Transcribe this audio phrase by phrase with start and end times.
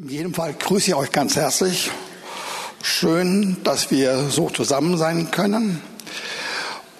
[0.00, 1.90] In jedem Fall grüße ich euch ganz herzlich.
[2.84, 5.82] Schön, dass wir so zusammen sein können.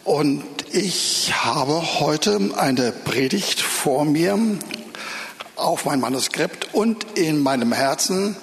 [0.03, 4.37] Und ich habe heute eine Predigt vor mir
[5.55, 8.35] auf mein Manuskript und in meinem Herzen,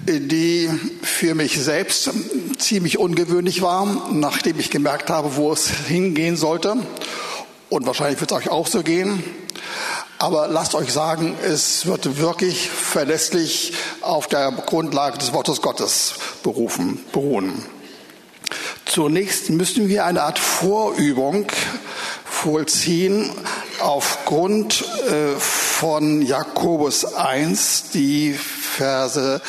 [0.00, 0.68] die
[1.02, 2.10] für mich selbst
[2.58, 6.74] ziemlich ungewöhnlich war, nachdem ich gemerkt habe, wo es hingehen sollte.
[7.68, 9.22] Und wahrscheinlich wird es euch auch so gehen.
[10.22, 17.04] Aber lasst euch sagen, es wird wirklich verlässlich auf der Grundlage des Wortes Gottes berufen,
[17.10, 17.66] beruhen.
[18.84, 21.50] Zunächst müssen wir eine Art Vorübung
[22.24, 23.32] vollziehen
[23.80, 29.42] aufgrund äh, von Jakobus 1, die Verse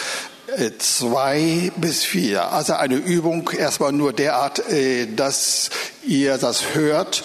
[0.80, 2.52] 2 äh, bis 4.
[2.52, 5.70] Also eine Übung erstmal nur derart, äh, dass
[6.04, 7.22] ihr das hört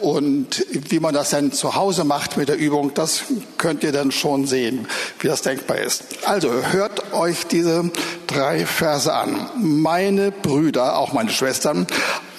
[0.00, 3.22] und wie man das dann zu Hause macht mit der Übung, das
[3.56, 4.86] könnt ihr dann schon sehen,
[5.20, 6.04] wie das denkbar ist.
[6.24, 7.90] Also hört euch diese
[8.26, 9.48] drei Verse an.
[9.56, 11.86] Meine Brüder, auch meine Schwestern,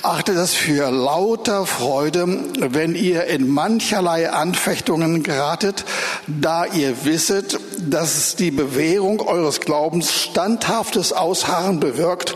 [0.02, 2.26] achtet es für lauter Freude,
[2.60, 5.84] wenn ihr in mancherlei Anfechtungen geratet,
[6.28, 12.36] da ihr wisset, dass die Bewährung eures Glaubens standhaftes Ausharren bewirkt.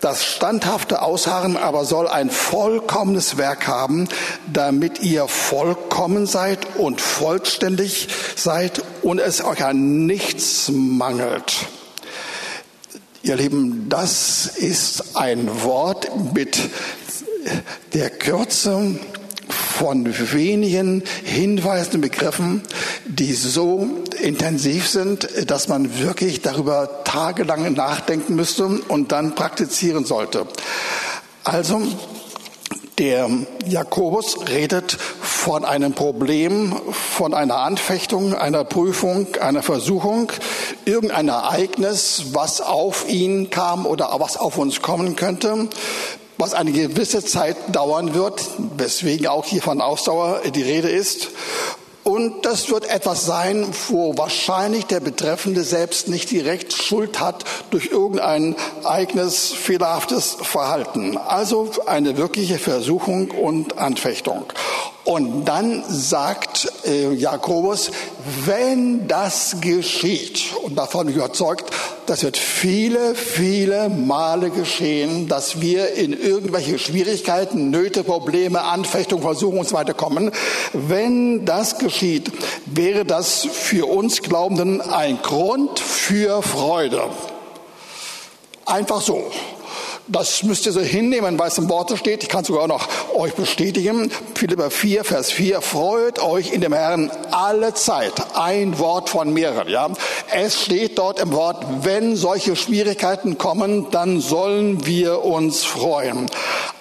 [0.00, 4.08] Das standhafte Ausharren aber soll ein vollkommenes Werk haben,
[4.52, 11.66] damit ihr vollkommen seid und vollständig seid und es euch an nichts mangelt.
[13.24, 16.60] Ihr Lieben, das ist ein Wort mit
[17.92, 19.00] der Kürze
[19.48, 22.62] von wenigen Hinweisen, Begriffen,
[23.06, 23.88] die so
[24.20, 30.46] intensiv sind, dass man wirklich darüber tagelang nachdenken müsste und dann praktizieren sollte.
[31.44, 31.82] Also,
[32.98, 33.30] der
[33.64, 34.98] Jakobus redet
[35.38, 40.32] von einem Problem, von einer Anfechtung, einer Prüfung, einer Versuchung,
[40.84, 45.68] irgendein Ereignis, was auf ihn kam oder was auf uns kommen könnte,
[46.38, 48.44] was eine gewisse Zeit dauern wird,
[48.76, 51.28] weswegen auch hier von Ausdauer die Rede ist.
[52.08, 57.88] Und das wird etwas sein, wo wahrscheinlich der Betreffende selbst nicht direkt Schuld hat durch
[57.88, 61.18] irgendein eigenes fehlerhaftes Verhalten.
[61.18, 64.46] Also eine wirkliche Versuchung und Anfechtung.
[65.08, 67.90] Und dann sagt äh, Jakobus,
[68.44, 71.70] wenn das geschieht, und davon überzeugt,
[72.04, 79.60] das wird viele, viele Male geschehen, dass wir in irgendwelche Schwierigkeiten, Nöte, Probleme, Anfechtungen, Versuchungen
[79.60, 80.30] und so weiter kommen.
[80.74, 82.30] Wenn das geschieht,
[82.66, 87.00] wäre das für uns Glaubenden ein Grund für Freude.
[88.66, 89.24] Einfach so.
[90.10, 92.22] Das müsst ihr so hinnehmen, weil es im Worte steht.
[92.22, 94.10] Ich kann sogar noch euch bestätigen.
[94.34, 95.60] Philippa 4, Vers 4.
[95.60, 98.14] Freut euch in dem Herrn alle Zeit.
[98.34, 99.90] Ein Wort von mehreren, ja.
[100.32, 106.28] Es steht dort im Wort, wenn solche Schwierigkeiten kommen, dann sollen wir uns freuen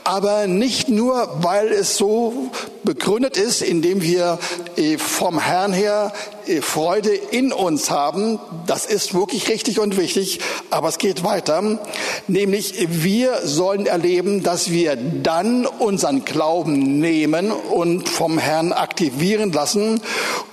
[0.07, 2.49] aber nicht nur, weil es so
[2.83, 4.39] begründet ist, indem wir
[4.75, 6.13] äh, vom Herrn her
[6.47, 8.39] äh, Freude in uns haben.
[8.65, 10.39] Das ist wirklich richtig und wichtig,
[10.69, 11.79] aber es geht weiter.
[12.27, 20.01] Nämlich wir sollen erleben, dass wir dann unseren Glauben nehmen und vom Herrn aktivieren lassen,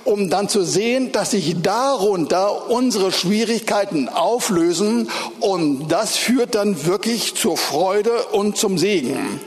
[0.03, 5.09] um dann zu sehen, dass sich darunter unsere Schwierigkeiten auflösen
[5.39, 9.39] und das führt dann wirklich zur Freude und zum Segen.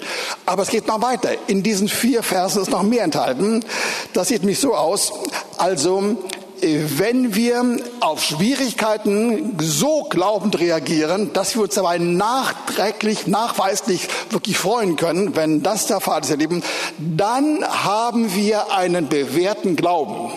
[0.46, 1.30] Aber es geht noch weiter.
[1.46, 3.64] In diesen vier Versen ist noch mehr enthalten.
[4.12, 5.12] Das sieht mich so aus.
[5.56, 6.16] Also,
[6.60, 14.96] wenn wir auf Schwierigkeiten so glaubend reagieren, dass wir uns dabei nachträglich, nachweislich wirklich freuen
[14.96, 16.62] können, wenn das der Fall ist, ihr Lieben,
[16.98, 20.32] dann haben wir einen bewährten Glauben.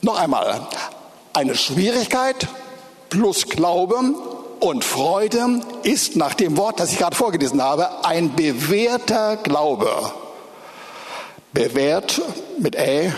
[0.00, 0.60] Noch einmal,
[1.32, 2.46] eine Schwierigkeit
[3.10, 4.14] plus Glaube
[4.60, 9.90] und Freude ist nach dem Wort, das ich gerade vorgelesen habe, ein bewährter Glaube.
[11.52, 12.20] Bewährt
[12.58, 13.12] mit Ä,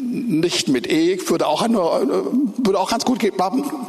[0.00, 3.20] nicht mit E, würde auch, würde auch ganz gut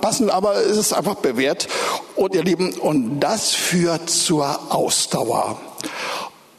[0.02, 1.68] passen, aber es ist einfach bewährt.
[2.16, 5.60] Und ihr Lieben, und das führt zur Ausdauer.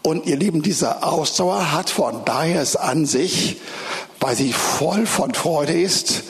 [0.03, 3.57] Und ihr Lieben, diese Ausdauer hat von daher es an sich,
[4.19, 6.25] weil sie voll von Freude ist,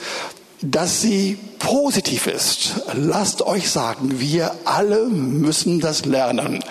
[0.61, 2.81] dass sie positiv ist.
[2.93, 6.63] Lasst euch sagen, wir alle müssen das lernen.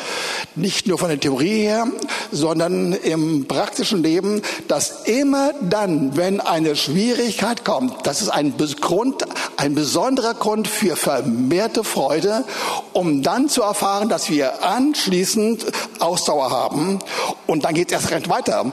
[0.57, 1.87] Nicht nur von der Theorie her,
[2.33, 9.25] sondern im praktischen Leben, dass immer dann, wenn eine Schwierigkeit kommt, das ist ein Grund,
[9.57, 12.45] ein besonderer Grund für vermehrte Freude,
[12.93, 15.67] um dann zu erfahren, dass wir anschließend
[16.01, 16.99] Ausdauer haben.
[17.47, 18.71] Und dann geht es erst recht weiter.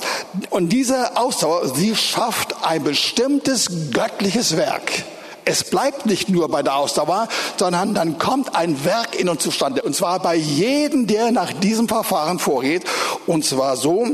[0.50, 5.04] Und diese Ausdauer, sie schafft ein bestimmtes göttliches Werk
[5.50, 9.82] Es bleibt nicht nur bei der Ausdauer, sondern dann kommt ein Werk in uns zustande.
[9.82, 12.84] Und zwar bei jedem, der nach diesem Verfahren vorgeht.
[13.28, 14.08] Und zwar so,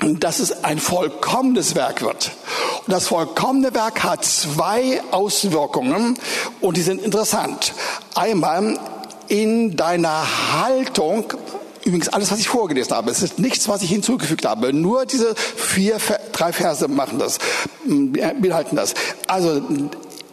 [0.00, 2.30] dass es ein vollkommenes Werk wird.
[2.86, 6.16] Und das vollkommene Werk hat zwei Auswirkungen
[6.60, 7.72] und die sind interessant.
[8.14, 8.78] Einmal
[9.26, 11.32] in deiner Haltung
[11.84, 13.10] Übrigens alles, was ich vorgelesen habe.
[13.10, 14.72] Es ist nichts, was ich hinzugefügt habe.
[14.72, 15.98] Nur diese vier,
[16.32, 17.38] drei Verse machen das,
[17.84, 18.94] beinhalten das.
[19.26, 19.60] Also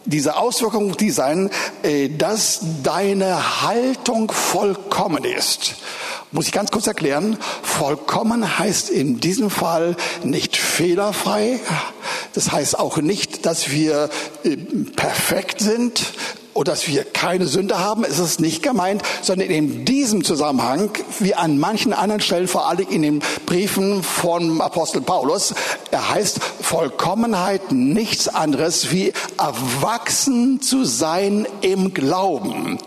[0.04, 1.50] diese Auswirkungen, die sein,
[1.82, 5.74] äh, dass deine Haltung vollkommen ist.
[6.30, 7.36] Muss ich ganz kurz erklären.
[7.62, 11.60] Vollkommen heißt in diesem Fall nicht fehlerfrei.
[12.32, 14.08] Das heißt auch nicht, dass wir
[14.44, 16.14] äh, perfekt sind,
[16.54, 21.34] oder dass wir keine Sünde haben, ist es nicht gemeint, sondern in diesem Zusammenhang, wie
[21.34, 25.54] an manchen anderen Stellen, vor allem in den Briefen von Apostel Paulus,
[25.90, 32.78] er heißt Vollkommenheit nichts anderes wie erwachsen zu sein im Glauben.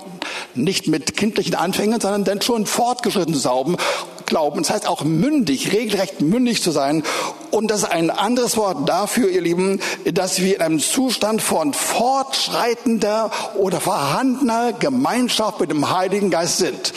[0.55, 3.77] Nicht mit kindlichen Anfängen, sondern dann schon fortgeschritten zu sauben,
[4.25, 4.63] glauben.
[4.63, 7.03] Das heißt auch mündig, regelrecht mündig zu sein.
[7.51, 9.79] Und das ist ein anderes Wort dafür, ihr Lieben,
[10.13, 16.93] dass wir in einem Zustand von fortschreitender oder vorhandener Gemeinschaft mit dem Heiligen Geist sind.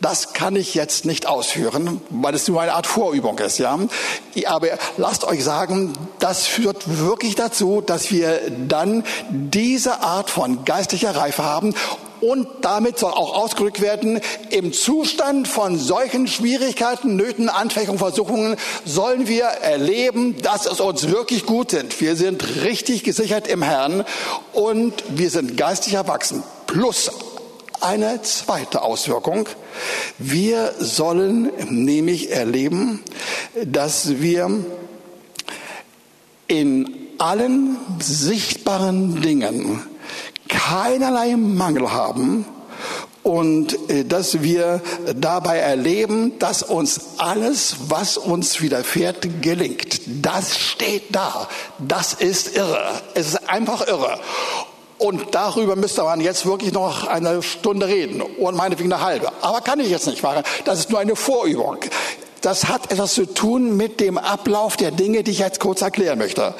[0.00, 3.78] Das kann ich jetzt nicht ausführen, weil es nur eine Art Vorübung ist, ja.
[4.46, 11.14] Aber lasst euch sagen, das führt wirklich dazu, dass wir dann diese Art von geistlicher
[11.14, 11.74] Reife haben
[12.20, 14.20] und damit soll auch ausgedrückt werden,
[14.50, 21.46] im Zustand von solchen Schwierigkeiten, Nöten, Anfechtungen, Versuchungen sollen wir erleben, dass es uns wirklich
[21.46, 22.00] gut sind.
[22.00, 24.04] Wir sind richtig gesichert im Herrn
[24.52, 26.42] und wir sind geistig erwachsen.
[26.66, 27.10] Plus
[27.80, 29.48] eine zweite Auswirkung.
[30.18, 33.02] Wir sollen nämlich erleben,
[33.64, 34.64] dass wir
[36.46, 39.82] in allen sichtbaren Dingen
[40.50, 42.44] keinerlei Mangel haben
[43.22, 44.80] und äh, dass wir
[45.14, 50.00] dabei erleben, dass uns alles, was uns widerfährt, gelingt.
[50.22, 51.48] Das steht da.
[51.78, 53.00] Das ist irre.
[53.14, 54.18] Es ist einfach irre.
[54.98, 59.32] Und darüber müsste man jetzt wirklich noch eine Stunde reden und meinetwegen eine halbe.
[59.40, 60.42] Aber kann ich jetzt nicht machen.
[60.64, 61.78] Das ist nur eine Vorübung.
[62.40, 66.18] Das hat etwas zu tun mit dem Ablauf der Dinge, die ich jetzt kurz erklären
[66.18, 66.54] möchte.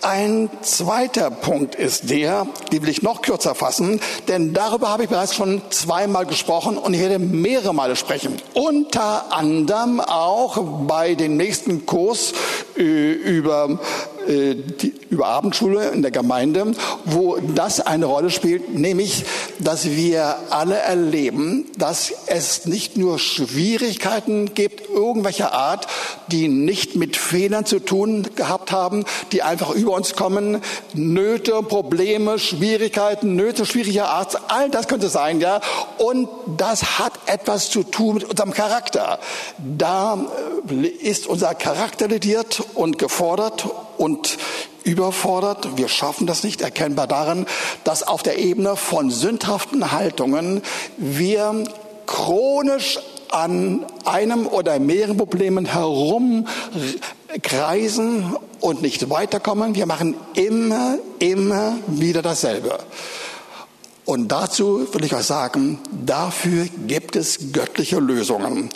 [0.00, 5.08] Ein zweiter Punkt ist der, die will ich noch kürzer fassen, denn darüber habe ich
[5.08, 8.40] bereits schon zweimal gesprochen und ich werde mehrere Male sprechen.
[8.54, 12.32] Unter anderem auch bei dem nächsten Kurs
[12.76, 13.80] über
[14.28, 16.72] die, über Abendschule in der Gemeinde,
[17.04, 19.24] wo das eine Rolle spielt, nämlich,
[19.58, 25.86] dass wir alle erleben, dass es nicht nur Schwierigkeiten gibt, irgendwelcher Art,
[26.28, 30.60] die nicht mit Fehlern zu tun gehabt haben, die einfach über uns kommen,
[30.92, 35.60] Nöte, Probleme, Schwierigkeiten, Nöte schwieriger Art, all das könnte sein, ja.
[35.96, 39.18] Und das hat etwas zu tun mit unserem Charakter.
[39.58, 40.18] Da
[40.70, 43.66] äh, ist unser Charakter lediert und gefordert
[43.98, 44.38] und
[44.84, 45.76] überfordert.
[45.76, 47.46] Wir schaffen das nicht, erkennbar daran,
[47.84, 50.62] dass auf der Ebene von sündhaften Haltungen
[50.96, 51.64] wir
[52.06, 52.98] chronisch
[53.30, 59.74] an einem oder mehreren Problemen herumkreisen und nicht weiterkommen.
[59.74, 62.78] Wir machen immer, immer wieder dasselbe.
[64.06, 68.70] Und dazu will ich euch sagen, dafür gibt es göttliche Lösungen.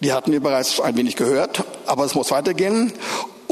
[0.00, 2.92] Die hatten wir bereits ein wenig gehört, aber es muss weitergehen.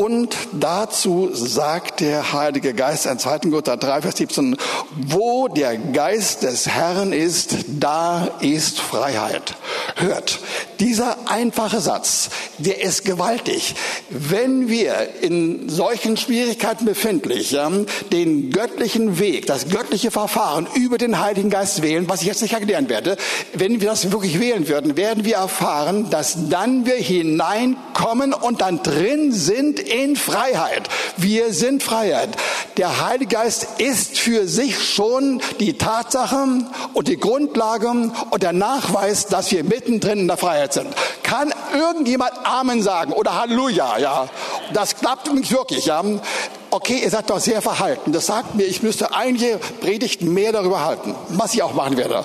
[0.00, 3.50] Und dazu sagt der Heilige Geist in 2.
[3.50, 4.56] Korinther 3, Vers 17,
[4.96, 9.56] wo der Geist des Herrn ist, da ist Freiheit.
[9.96, 10.38] Hört,
[10.78, 13.74] dieser einfache Satz, der ist gewaltig.
[14.08, 17.70] Wenn wir in solchen Schwierigkeiten befindlich ja,
[18.10, 22.54] den göttlichen Weg, das göttliche Verfahren über den Heiligen Geist wählen, was ich jetzt nicht
[22.54, 23.18] erklären werde,
[23.52, 28.82] wenn wir das wirklich wählen würden, werden wir erfahren, dass dann wir hineinkommen und dann
[28.82, 30.88] drin sind in Freiheit.
[31.16, 32.30] Wir sind Freiheit.
[32.76, 36.46] Der Heilige Geist ist für sich schon die Tatsache
[36.94, 40.88] und die Grundlage und der Nachweis, dass wir mittendrin in der Freiheit sind.
[41.22, 43.98] Kann irgendjemand Amen sagen oder Halleluja?
[43.98, 44.28] Ja,
[44.72, 45.86] das klappt übrigens wirklich.
[45.86, 46.02] Ja.
[46.72, 48.12] Okay, ihr seid doch sehr verhalten.
[48.12, 52.24] Das sagt mir, ich müsste einige Predigten mehr darüber halten, was ich auch machen werde.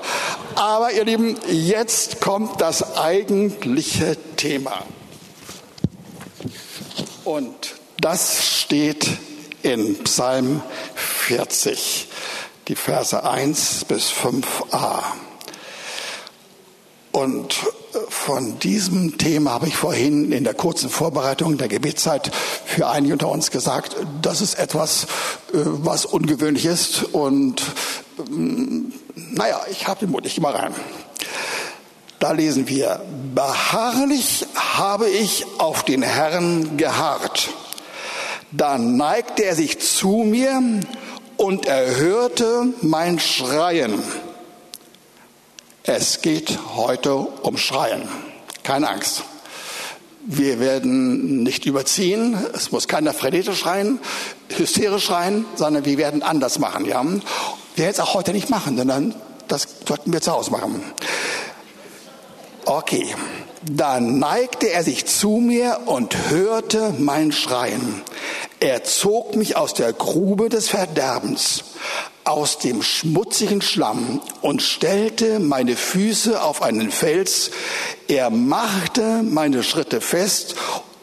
[0.54, 4.84] Aber ihr Lieben, jetzt kommt das eigentliche Thema.
[7.26, 9.08] Und das steht
[9.64, 10.62] in Psalm
[10.94, 12.08] 40,
[12.68, 15.02] die Verse 1 bis 5a.
[17.12, 17.56] Und
[17.94, 22.30] äh, von diesem Thema habe ich vorhin in der kurzen Vorbereitung der Gebetszeit
[22.66, 25.08] für einige unter uns gesagt, das ist etwas, äh,
[25.54, 27.06] was ungewöhnlich ist.
[27.12, 27.64] Und
[28.30, 30.76] mm, naja, ich habe den Mut, ich gehe mal rein.
[32.20, 33.02] Da lesen wir,
[33.34, 37.50] beharrlich habe ich auf den Herrn geharrt.
[38.52, 40.62] Da neigte er sich zu mir
[41.38, 44.02] und er hörte mein Schreien.
[45.84, 48.08] Es geht heute um Schreien.
[48.64, 49.24] Keine Angst.
[50.26, 52.36] Wir werden nicht überziehen.
[52.54, 54.00] Es muss keiner frenetisch schreien,
[54.50, 56.86] hysterisch schreien, sondern wir werden anders machen.
[56.86, 57.04] Ja?
[57.04, 59.14] Wir werden es auch heute nicht machen, sondern
[59.48, 60.82] das sollten wir zu Hause machen.
[62.66, 63.14] Okay.
[63.68, 68.02] Dann neigte er sich zu mir und hörte mein Schreien.
[68.60, 71.64] Er zog mich aus der Grube des Verderbens,
[72.24, 77.52] aus dem schmutzigen Schlamm und stellte meine Füße auf einen Fels.
[78.08, 80.56] Er machte meine Schritte fest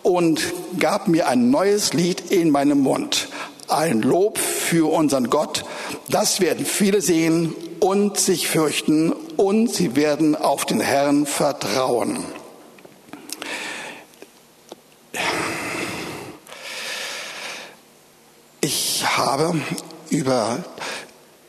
[0.02, 0.40] und
[0.78, 3.28] gab mir ein neues Lied in meinem Mund.
[3.68, 5.64] Ein Lob für unseren Gott.
[6.08, 12.24] Das werden viele sehen und sich fürchten und sie werden auf den Herrn vertrauen.
[18.60, 19.60] Ich habe
[20.10, 20.62] über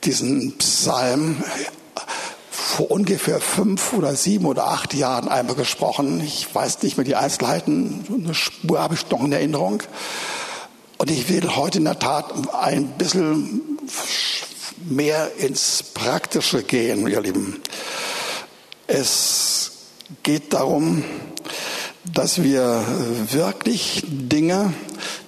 [0.02, 1.36] diesen Psalm
[2.50, 6.20] vor ungefähr fünf oder sieben oder acht Jahren einmal gesprochen.
[6.20, 9.84] Ich weiß nicht mehr die Einzelheiten, eine Spur habe ich noch in Erinnerung.
[10.98, 13.60] Und ich will heute in der Tat ein bisschen
[14.88, 17.60] mehr ins Praktische gehen, ihr Lieben.
[18.86, 19.72] Es
[20.22, 21.04] geht darum,
[22.12, 22.84] dass wir
[23.30, 24.74] wirklich Dinge,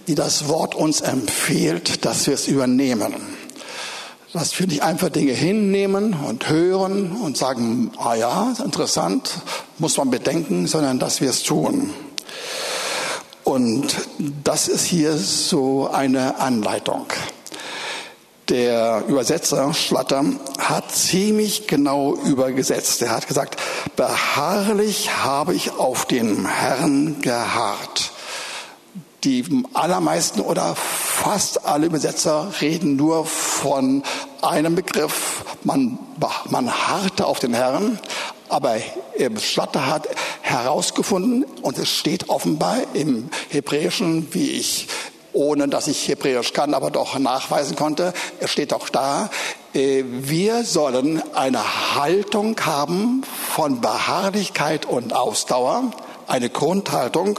[0.07, 3.15] die das Wort uns empfiehlt, dass wir es übernehmen.
[4.33, 9.31] Dass wir nicht einfach Dinge hinnehmen und hören und sagen, ah ja, interessant,
[9.79, 11.95] muss man bedenken, sondern dass wir es tun.
[13.45, 13.95] Und
[14.45, 17.07] das ist hier so eine Anleitung.
[18.49, 20.25] Der Übersetzer Schlatter
[20.59, 23.03] hat ziemlich genau übergesetzt.
[23.03, 23.61] Er hat gesagt,
[23.97, 28.13] beharrlich habe ich auf den Herrn geharrt.
[29.25, 34.05] Die allermeisten oder fast alle Übersetzer reden nur von
[34.43, 35.45] einem Begriff.
[35.65, 35.99] Man,
[36.49, 37.99] man harrte auf den Herrn,
[38.49, 38.77] aber
[39.41, 40.07] Schlatter hat
[40.43, 44.87] herausgefunden, und es steht offenbar im Hebräischen, wie ich
[45.37, 48.15] ohne dass ich Hebräisch kann, aber doch nachweisen konnte.
[48.41, 49.31] Es steht auch da,
[49.75, 53.23] äh, wir sollen eine Haltung haben
[53.55, 55.93] von Beharrlichkeit und Ausdauer,
[56.27, 57.39] eine Grundhaltung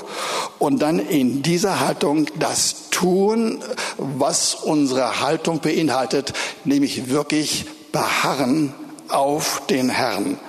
[0.60, 3.64] und dann in dieser Haltung das tun,
[3.98, 8.74] was unsere Haltung beinhaltet, nämlich wirklich beharren
[9.10, 10.40] auf den Herrn.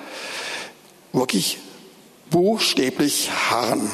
[1.13, 1.59] Wirklich
[2.31, 3.91] buchstäblich harren.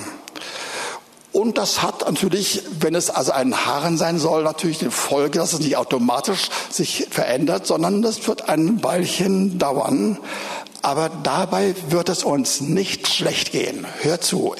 [1.34, 5.52] Und das hat natürlich, wenn es also ein Harren sein soll, natürlich die Folge, dass
[5.52, 10.18] es nicht automatisch sich verändert, sondern das wird ein Weilchen dauern.
[10.82, 13.84] Aber dabei wird es uns nicht schlecht gehen.
[14.02, 14.54] Hör zu.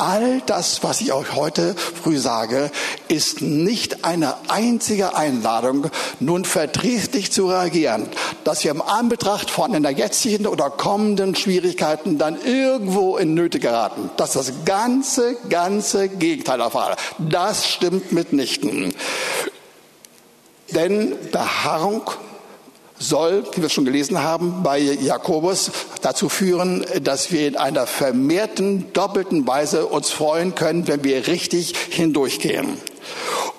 [0.00, 2.70] All das, was ich euch heute früh sage,
[3.08, 5.90] ist nicht eine einzige Einladung,
[6.20, 8.08] nun verdrießlich zu reagieren,
[8.42, 14.08] dass wir im Anbetracht von einer jetzigen oder kommenden Schwierigkeiten dann irgendwo in Nöte geraten.
[14.16, 16.96] Das ist das ganze, ganze Gegenteil der Fall.
[17.18, 18.94] Das stimmt mitnichten.
[20.70, 22.10] Denn Beharrung
[23.00, 28.92] soll, wie wir schon gelesen haben, bei Jakobus dazu führen, dass wir in einer vermehrten,
[28.92, 32.76] doppelten Weise uns freuen können, wenn wir richtig hindurchgehen.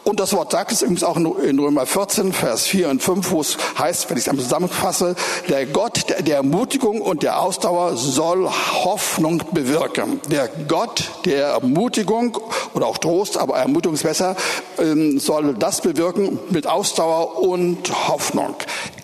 [0.04, 3.42] Und das Wort sagt es übrigens auch in Römer 14, Vers 4 und 5, wo
[3.42, 5.16] es heißt, wenn ich es zusammenfasse,
[5.48, 10.20] der Gott der Ermutigung und der Ausdauer soll Hoffnung bewirken.
[10.30, 12.38] Der Gott der Ermutigung
[12.74, 14.36] oder auch Trost, aber Ermutigung ist besser,
[14.80, 18.56] ähm, soll das bewirken mit Ausdauer und Hoffnung.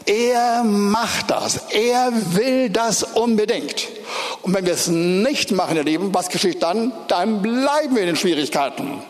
[0.06, 1.60] Er macht das.
[1.70, 3.88] Er will das unbedingt.
[4.42, 6.92] Und wenn wir es nicht machen, ihr Lieben, was geschieht dann?
[7.08, 9.02] Dann bleiben wir in den Schwierigkeiten.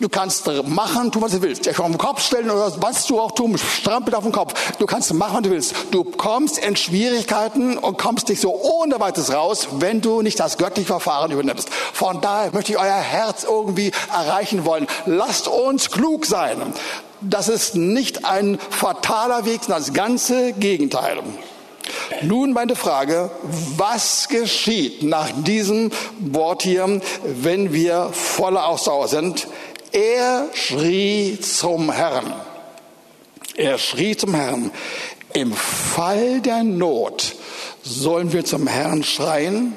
[0.00, 1.66] Du kannst machen, tun, was du willst.
[1.66, 4.54] Dich auf den Kopf stellen oder was du auch tun, strampelt auf den Kopf.
[4.78, 5.74] Du kannst machen, was du willst.
[5.90, 10.58] Du kommst in Schwierigkeiten und kommst nicht so ohne weiteres raus, wenn du nicht das
[10.58, 11.68] göttliche Verfahren übernimmst.
[11.70, 14.86] Von daher möchte ich euer Herz irgendwie erreichen wollen.
[15.06, 16.60] Lasst uns klug sein.
[17.20, 21.22] Das ist nicht ein fataler Weg, sondern das ganze Gegenteil.
[22.22, 23.30] Nun meine Frage,
[23.76, 29.46] was geschieht nach diesem Wort hier, wenn wir voller Ausdauer sind?
[29.94, 32.34] Er schrie zum Herrn.
[33.54, 34.72] Er schrie zum Herrn.
[35.34, 37.36] Im Fall der Not
[37.84, 39.72] sollen wir zum Herrn schreien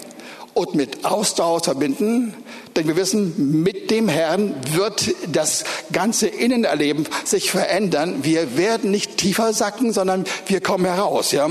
[0.56, 2.34] und mit Ausdauer verbinden,
[2.76, 8.24] denn wir wissen, mit dem Herrn wird das ganze Innenerleben sich verändern.
[8.24, 11.32] Wir werden nicht tiefer sacken, sondern wir kommen heraus.
[11.32, 11.48] Ja?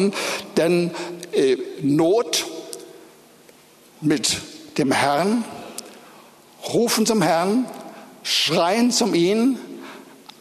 [0.57, 0.91] Denn
[1.31, 2.47] äh, Not
[4.01, 4.39] mit
[4.77, 5.45] dem Herrn,
[6.73, 7.67] rufen zum Herrn,
[8.27, 9.57] schreien zum ihn,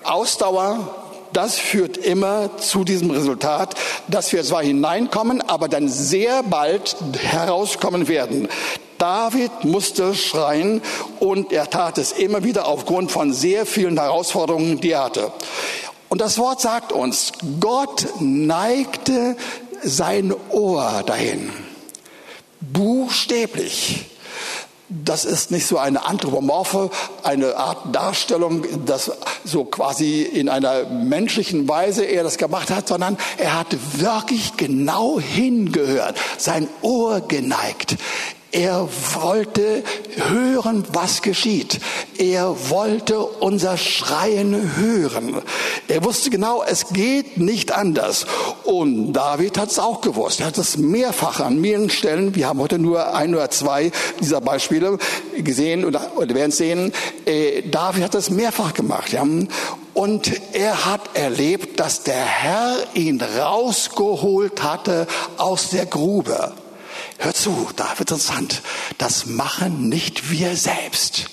[0.04, 0.96] Ausdauer,
[1.34, 3.75] das führt immer zu diesem Resultat,
[4.08, 8.48] dass wir zwar hineinkommen, aber dann sehr bald herauskommen werden.
[8.98, 10.82] David musste schreien
[11.20, 15.32] und er tat es immer wieder aufgrund von sehr vielen Herausforderungen, die er hatte.
[16.10, 19.36] Und das Wort sagt uns, Gott neigte
[19.84, 21.51] sein Ohr dahin.
[22.62, 24.06] Buchstäblich.
[24.88, 26.92] Das ist nicht so eine anthropomorphe,
[27.24, 29.12] eine Art Darstellung, dass
[29.44, 35.20] so quasi in einer menschlichen Weise er das gemacht hat, sondern er hat wirklich genau
[35.20, 37.98] hingehört, sein Ohr geneigt.
[38.56, 39.84] Er wollte
[40.30, 41.82] hören, was geschieht.
[42.18, 45.42] Er wollte unser Schreien hören.
[45.90, 48.26] Er wusste genau, es geht nicht anders.
[48.64, 50.40] Und David hat es auch gewusst.
[50.40, 54.40] Er hat es mehrfach an mehreren Stellen, wir haben heute nur ein oder zwei dieser
[54.40, 55.00] Beispiele
[55.38, 56.94] gesehen oder, oder werden sehen,
[57.26, 59.12] äh, David hat es mehrfach gemacht.
[59.12, 59.26] Ja?
[59.94, 66.54] Und er hat erlebt, dass der Herr ihn rausgeholt hatte aus der Grube.
[67.18, 68.62] Hör zu, da wird interessant.
[68.98, 71.26] Das machen nicht wir selbst.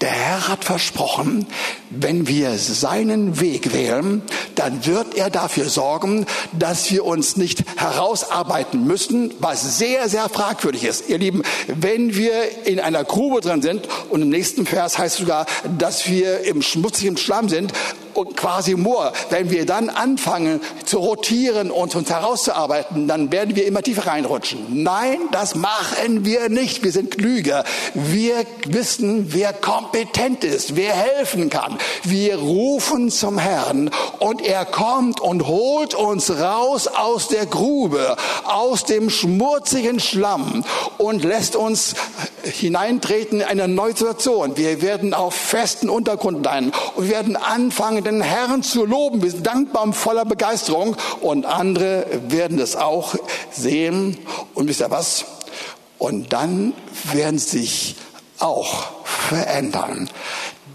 [0.00, 1.44] Der Herr hat versprochen,
[1.90, 4.22] wenn wir seinen Weg wählen,
[4.54, 10.84] dann wird er dafür sorgen, dass wir uns nicht herausarbeiten müssen, was sehr, sehr fragwürdig
[10.84, 11.08] ist.
[11.08, 12.32] Ihr Lieben, wenn wir
[12.64, 15.46] in einer Grube drin sind und im nächsten Vers heißt sogar,
[15.78, 17.72] dass wir im schmutzigen Schlamm sind
[18.18, 23.64] und quasi Moor, wenn wir dann anfangen zu rotieren und uns herauszuarbeiten, dann werden wir
[23.64, 24.82] immer tiefer reinrutschen.
[24.82, 26.82] Nein, das machen wir nicht.
[26.82, 27.64] Wir sind klüger.
[27.94, 29.52] Wir wissen, wer
[29.88, 31.78] kompetent ist, wer helfen kann.
[32.02, 38.84] Wir rufen zum Herrn und er kommt und holt uns raus aus der Grube, aus
[38.84, 40.64] dem schmutzigen Schlamm
[40.98, 41.94] und lässt uns
[42.42, 44.56] hineintreten in eine neue Situation.
[44.56, 49.22] Wir werden auf festen Untergrund sein und werden anfangen, den Herrn zu loben.
[49.22, 53.14] Wir sind dankbar und voller Begeisterung und andere werden es auch
[53.50, 54.18] sehen.
[54.54, 55.24] Und wisst ihr was?
[55.98, 56.74] Und dann
[57.12, 57.96] werden sich
[58.38, 60.08] auch verändern.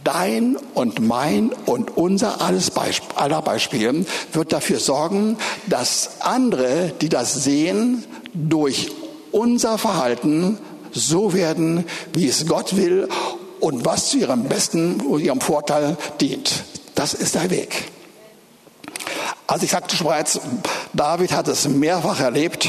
[0.03, 7.09] Dein und mein und unser alles Beisp aller Beispiele wird dafür sorgen, dass andere, die
[7.09, 8.91] das sehen, durch
[9.31, 10.57] unser Verhalten
[10.91, 13.07] so werden, wie es Gott will
[13.59, 16.63] und was zu ihrem besten und ihrem Vorteil dient.
[16.95, 17.85] Das ist der Weg.
[19.47, 20.39] Also ich sagte schon bereits,
[20.93, 22.67] David hat es mehrfach erlebt.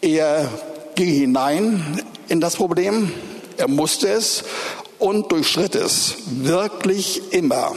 [0.00, 0.48] Er
[0.94, 3.12] ging hinein in das Problem,
[3.58, 4.44] er musste es
[4.98, 7.74] und durchschritt es wirklich immer.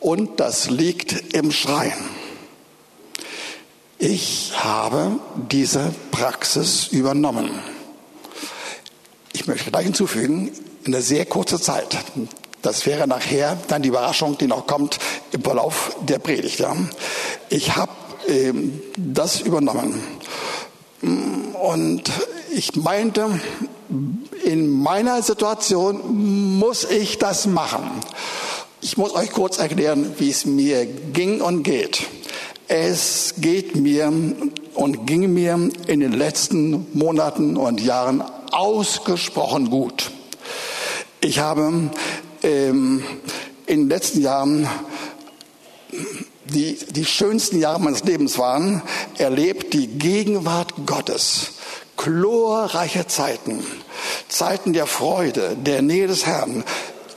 [0.00, 2.20] Und das liegt im Schreien.
[3.98, 7.50] Ich habe diese Praxis übernommen.
[9.32, 10.50] Ich möchte gleich hinzufügen,
[10.84, 11.96] in einer sehr kurzen Zeit.
[12.62, 14.98] Das wäre nachher dann die Überraschung, die noch kommt
[15.32, 16.64] im Verlauf der Predigt.
[17.48, 17.92] Ich habe
[18.28, 20.02] ähm, das übernommen.
[21.02, 22.10] Und
[22.54, 23.40] ich meinte,
[24.44, 27.90] in meiner Situation muss ich das machen.
[28.80, 32.06] Ich muss euch kurz erklären, wie es mir ging und geht.
[32.68, 34.12] Es geht mir
[34.74, 38.22] und ging mir in den letzten Monaten und Jahren
[38.52, 40.10] ausgesprochen gut.
[41.20, 41.90] Ich habe
[42.42, 43.02] ähm,
[43.66, 44.68] in den letzten Jahren
[46.44, 48.82] die, die schönsten Jahre meines Lebens waren,
[49.18, 51.52] erlebt die Gegenwart Gottes.
[51.96, 53.62] Chlorreiche Zeiten,
[54.28, 56.64] Zeiten der Freude, der Nähe des Herrn,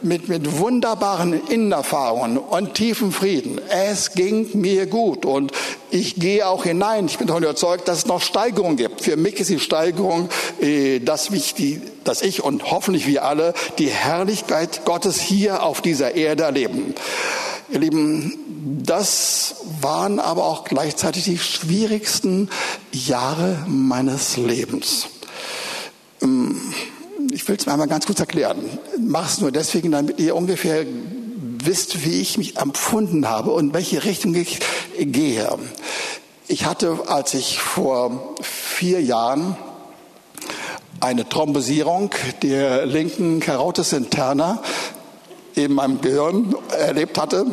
[0.03, 3.59] mit, mit wunderbaren Innenerfahrungen und tiefen Frieden.
[3.69, 5.51] Es ging mir gut und
[5.89, 7.05] ich gehe auch hinein.
[7.05, 9.01] Ich bin davon überzeugt, dass es noch Steigerung gibt.
[9.01, 10.29] Für mich ist die Steigerung,
[10.61, 15.81] äh, dass, ich die, dass ich und hoffentlich wir alle die Herrlichkeit Gottes hier auf
[15.81, 16.93] dieser Erde erleben.
[17.69, 18.37] Ihr Lieben,
[18.83, 22.49] das waren aber auch gleichzeitig die schwierigsten
[22.91, 25.07] Jahre meines Lebens.
[26.21, 26.59] Ähm,
[27.33, 28.57] ich will es mir einmal ganz kurz erklären.
[28.99, 30.85] Mach es nur deswegen, damit ihr ungefähr
[31.65, 34.59] wisst, wie ich mich empfunden habe und welche Richtung ich
[34.99, 35.49] gehe.
[36.47, 39.55] Ich hatte, als ich vor vier Jahren
[40.99, 44.61] eine Thrombosierung der linken Carotis interna
[45.55, 47.45] in meinem Gehirn erlebt hatte,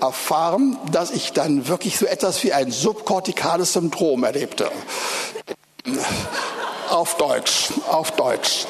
[0.00, 4.70] erfahren, dass ich dann wirklich so etwas wie ein subkortikales Syndrom erlebte.
[6.90, 8.66] Auf Deutsch, auf Deutsch.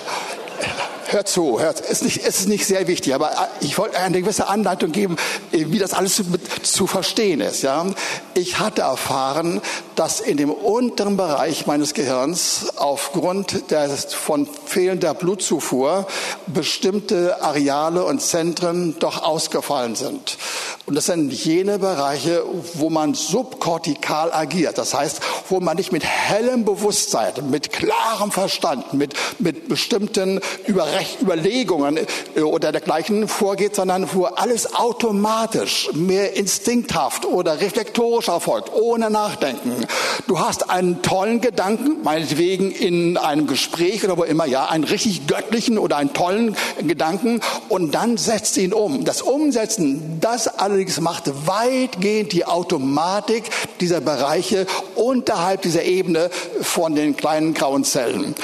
[1.06, 4.92] Hört zu, hört, ist nicht, ist nicht sehr wichtig, aber ich wollte eine gewisse Anleitung
[4.92, 5.16] geben,
[5.50, 6.24] wie das alles zu,
[6.62, 7.62] zu verstehen ist.
[7.62, 7.84] Ja,
[8.32, 9.60] ich hatte erfahren,
[9.94, 16.06] dass in dem unteren Bereich meines Gehirns aufgrund der, von fehlender Blutzufuhr
[16.46, 20.38] bestimmte Areale und Zentren doch ausgefallen sind.
[20.86, 22.42] Und das sind jene Bereiche,
[22.74, 24.78] wo man subkortikal agiert.
[24.78, 31.98] Das heißt, wo man nicht mit hellem Bewusstsein, mit klarem Verstand, mit, mit bestimmten Überlegungen
[32.34, 39.86] äh, oder dergleichen vorgeht, sondern wo alles automatisch, mehr instinkthaft oder reflektorisch erfolgt, ohne Nachdenken.
[40.26, 45.26] Du hast einen tollen Gedanken, meinetwegen in einem Gespräch oder wo immer, ja, einen richtig
[45.26, 49.04] göttlichen oder einen tollen Gedanken und dann setzt ihn um.
[49.04, 53.44] Das Umsetzen, das allerdings macht weitgehend die Automatik
[53.80, 58.34] dieser Bereiche unterhalb dieser Ebene von den kleinen grauen Zellen.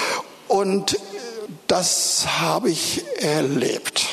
[0.48, 0.98] Und
[1.68, 4.06] das habe ich erlebt.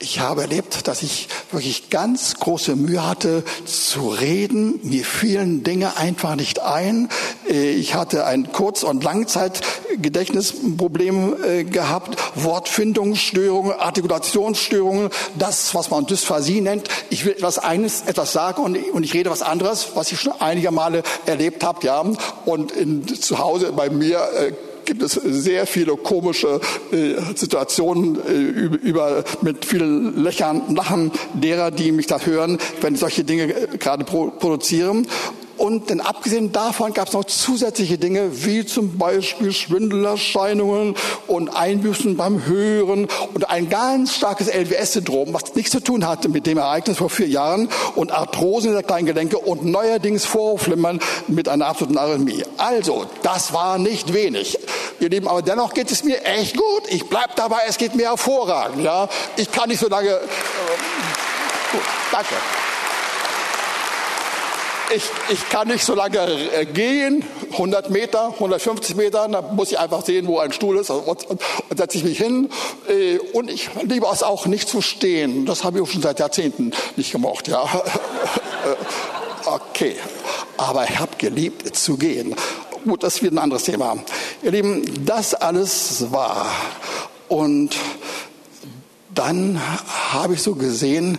[0.00, 4.78] Ich habe erlebt, dass ich wirklich ganz große Mühe hatte zu reden.
[4.84, 7.08] Mir fielen Dinge einfach nicht ein.
[7.48, 16.60] Äh, ich hatte ein Kurz- und Langzeitgedächtnisproblem äh, gehabt, Wortfindungsstörungen, Artikulationsstörungen, das, was man Dysphasie
[16.60, 16.86] nennt.
[17.10, 20.40] Ich will etwas eines, etwas sagen und, und ich rede was anderes, was ich schon
[20.40, 22.04] einige Male erlebt habe, ja.
[22.44, 24.52] Und in, zu Hause bei mir äh,
[24.88, 31.92] gibt es sehr viele komische äh, Situationen äh, über, mit vielen Lächern, Lachen derer, die
[31.92, 35.06] mich da hören, wenn ich solche Dinge äh, gerade produzieren.
[35.68, 40.94] Und denn abgesehen davon gab es noch zusätzliche Dinge, wie zum Beispiel Schwindelerscheinungen
[41.26, 46.46] und Einbüßen beim Hören und ein ganz starkes LWS-Syndrom, was nichts zu tun hatte mit
[46.46, 51.66] dem Ereignis vor vier Jahren und Arthrosen der kleinen Gelenke und neuerdings Vorflimmern mit einer
[51.66, 52.44] absoluten Arrhythmie.
[52.56, 54.58] Also, das war nicht wenig.
[55.00, 56.84] Ihr Lieben, aber dennoch geht es mir echt gut.
[56.88, 58.82] Ich bleib dabei, es geht mir hervorragend.
[58.82, 60.08] Ja, ich kann nicht so lange.
[60.08, 60.18] Äh,
[61.72, 62.36] gut, danke
[64.94, 66.18] ich, ich kann nicht so lange
[66.52, 70.90] äh, gehen, 100 Meter, 150 Meter, da muss ich einfach sehen, wo ein Stuhl ist
[70.90, 72.50] und, und, und setze ich mich hin.
[72.88, 75.46] Äh, und ich liebe es auch nicht zu stehen.
[75.46, 77.48] Das habe ich auch schon seit Jahrzehnten nicht gemocht.
[77.48, 77.64] Ja.
[79.44, 79.96] okay,
[80.56, 82.34] aber ich habe geliebt zu gehen.
[82.84, 83.98] Gut, das wird ein anderes Thema.
[84.42, 86.46] Ihr Lieben, das alles war.
[87.28, 87.76] Und
[89.18, 89.60] dann
[90.12, 91.18] habe ich so gesehen,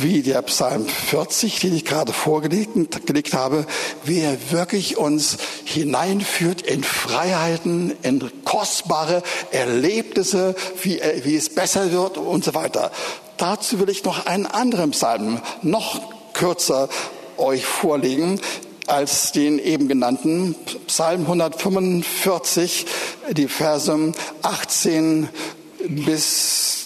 [0.00, 3.66] wie der Psalm 40, den ich gerade vorgelegt gelegt habe,
[4.04, 12.16] wie er wirklich uns hineinführt in Freiheiten, in kostbare Erlebnisse, wie, wie es besser wird
[12.16, 12.90] und so weiter.
[13.36, 16.00] Dazu will ich noch einen anderen Psalm, noch
[16.32, 16.88] kürzer
[17.36, 18.40] euch vorlegen
[18.86, 20.54] als den eben genannten
[20.86, 22.86] Psalm 145,
[23.32, 25.28] die Verse 18
[25.88, 26.83] bis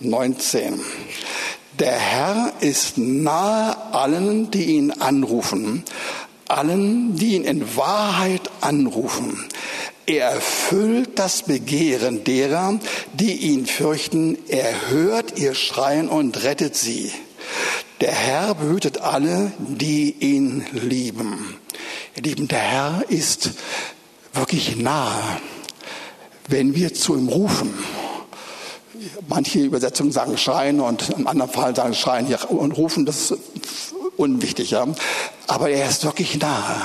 [0.00, 0.80] 19.
[1.78, 5.84] Der Herr ist nahe allen, die ihn anrufen,
[6.46, 9.44] allen, die ihn in Wahrheit anrufen.
[10.06, 12.78] Er erfüllt das Begehren derer,
[13.12, 14.38] die ihn fürchten.
[14.48, 17.12] Er hört ihr Schreien und rettet sie.
[18.00, 21.56] Der Herr behütet alle, die ihn lieben.
[22.16, 23.50] Ihr Lieben, der Herr ist
[24.32, 25.40] wirklich nahe,
[26.46, 27.74] wenn wir zu ihm rufen
[29.28, 33.06] Manche Übersetzungen sagen schreien und im anderen Fall sagen schreien und rufen.
[33.06, 33.38] Das ist
[34.16, 34.86] unwichtig, ja.
[35.46, 36.76] Aber er ist wirklich nahe.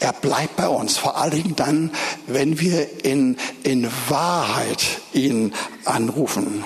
[0.00, 0.96] Er bleibt bei uns.
[0.96, 1.90] Vor allen Dingen dann,
[2.26, 5.52] wenn wir in, in Wahrheit ihn
[5.84, 6.64] anrufen.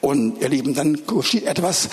[0.00, 1.88] Und ihr Lieben, dann geschieht etwas,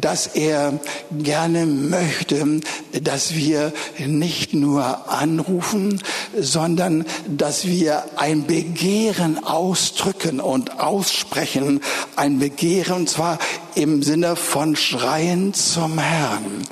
[0.00, 0.80] dass er
[1.16, 2.60] gerne möchte,
[3.00, 6.02] dass wir nicht nur anrufen,
[6.38, 11.80] sondern dass wir ein Begehren ausdrücken und aussprechen.
[12.16, 13.38] Ein Begehren, und zwar
[13.74, 16.64] im Sinne von Schreien zum Herrn.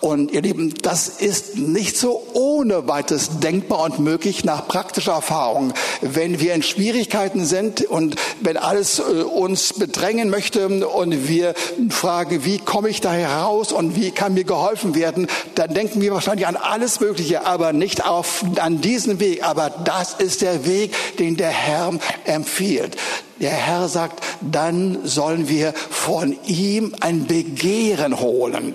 [0.00, 5.72] Und ihr Lieben, das ist nicht so ohne weiteres denkbar und möglich nach praktischer Erfahrung.
[6.00, 11.54] Wenn wir in Schwierigkeiten sind und wenn alles äh, uns bedrängen möchte und wir
[11.88, 16.12] fragen, wie komme ich da heraus und wie kann mir geholfen werden, dann denken wir
[16.12, 19.44] wahrscheinlich an alles Mögliche, aber nicht auf, an diesen Weg.
[19.44, 21.92] Aber das ist der Weg, den der Herr
[22.24, 22.96] empfiehlt.
[23.40, 28.74] Der Herr sagt, dann sollen wir von ihm ein Begehren holen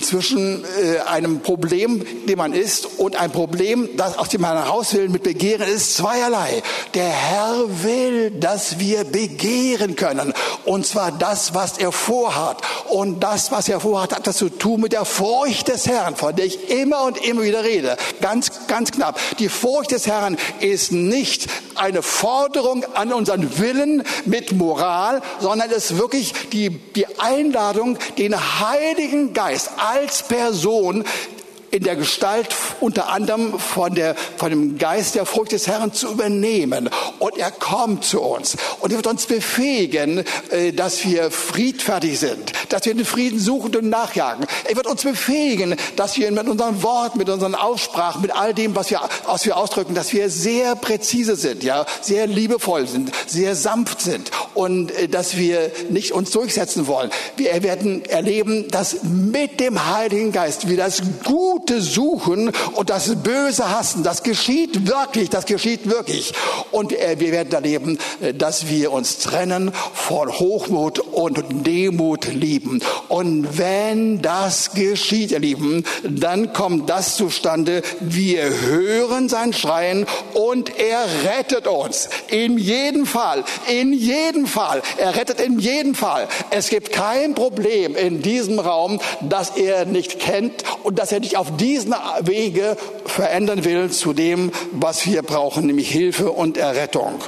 [0.00, 4.94] zwischen äh, einem Problem, dem man ist, und ein Problem, das aus dem man heraus
[4.94, 6.62] will, mit Begehren ist zweierlei.
[6.94, 10.32] Der Herr will, dass wir begehren können.
[10.64, 12.58] Und zwar das, was er vorhat.
[12.88, 16.36] Und das, was er vorhat, hat das zu tun mit der Furcht des Herrn, von
[16.36, 17.96] der ich immer und immer wieder rede.
[18.20, 19.18] Ganz, ganz knapp.
[19.38, 25.90] Die Furcht des Herrn ist nicht eine Forderung an unseren Willen mit Moral, sondern es
[25.90, 31.04] ist wirklich die, die Einladung, den Heiligen Geist als Person
[31.70, 32.48] in der Gestalt
[32.80, 36.88] unter anderem von, der, von dem Geist der Furcht des Herrn zu übernehmen.
[37.18, 42.52] Und er kommt zu uns und er wird uns befähigen, äh, dass wir friedfertig sind,
[42.68, 44.46] dass wir den Frieden suchen und nachjagen.
[44.64, 48.74] Er wird uns befähigen, dass wir mit unseren Worten, mit unseren Aussprachen, mit all dem,
[48.74, 53.54] was wir, was wir ausdrücken, dass wir sehr präzise sind, ja, sehr liebevoll sind, sehr
[53.54, 57.10] sanft sind und äh, dass wir nicht uns durchsetzen wollen.
[57.36, 63.16] Wir werden erleben, dass mit dem Heiligen Geist wir das Gute Gute suchen und das
[63.22, 64.02] Böse hassen.
[64.02, 66.34] Das geschieht wirklich, das geschieht wirklich.
[66.70, 72.82] Und äh, wir werden erleben, äh, dass wir uns trennen von Hochmut und Demut lieben.
[73.08, 80.78] Und wenn das geschieht, ihr Lieben, dann kommt das zustande, wir hören sein Schreien und
[80.78, 82.10] er rettet uns.
[82.28, 84.82] In jedem Fall, in jedem Fall.
[84.98, 86.28] Er rettet in jedem Fall.
[86.50, 91.38] Es gibt kein Problem in diesem Raum, das er nicht kennt und das er nicht
[91.38, 97.20] auf diesen Wege verändern will zu dem, was wir brauchen, nämlich Hilfe und Errettung.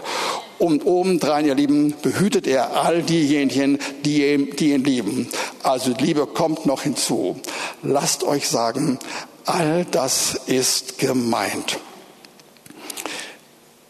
[0.59, 5.29] Und obendrein, ihr Lieben, behütet er all diejenigen, die, die ihn lieben.
[5.63, 7.41] Also Liebe kommt noch hinzu.
[7.83, 8.99] Lasst euch sagen,
[9.45, 11.79] all das ist gemeint.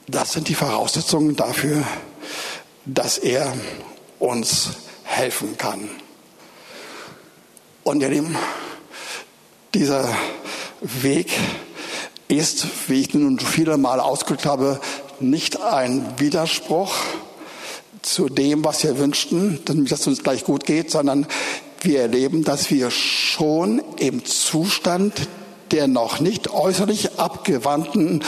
[0.07, 1.85] Das sind die Voraussetzungen dafür,
[2.85, 3.53] dass er
[4.19, 4.71] uns
[5.05, 5.89] helfen kann.
[7.83, 8.37] Und ihr Lieben,
[9.75, 10.09] dieser
[10.81, 11.31] Weg
[12.29, 14.81] ist, wie ich nun viele Mal ausgedrückt habe,
[15.21, 16.95] nicht ein Widerspruch
[18.03, 21.27] zu dem, was wir wünschten, damit es uns gleich gut geht, sondern
[21.81, 25.29] wir erleben, dass wir schon im Zustand
[25.71, 28.25] der noch nicht äußerlich abgewandten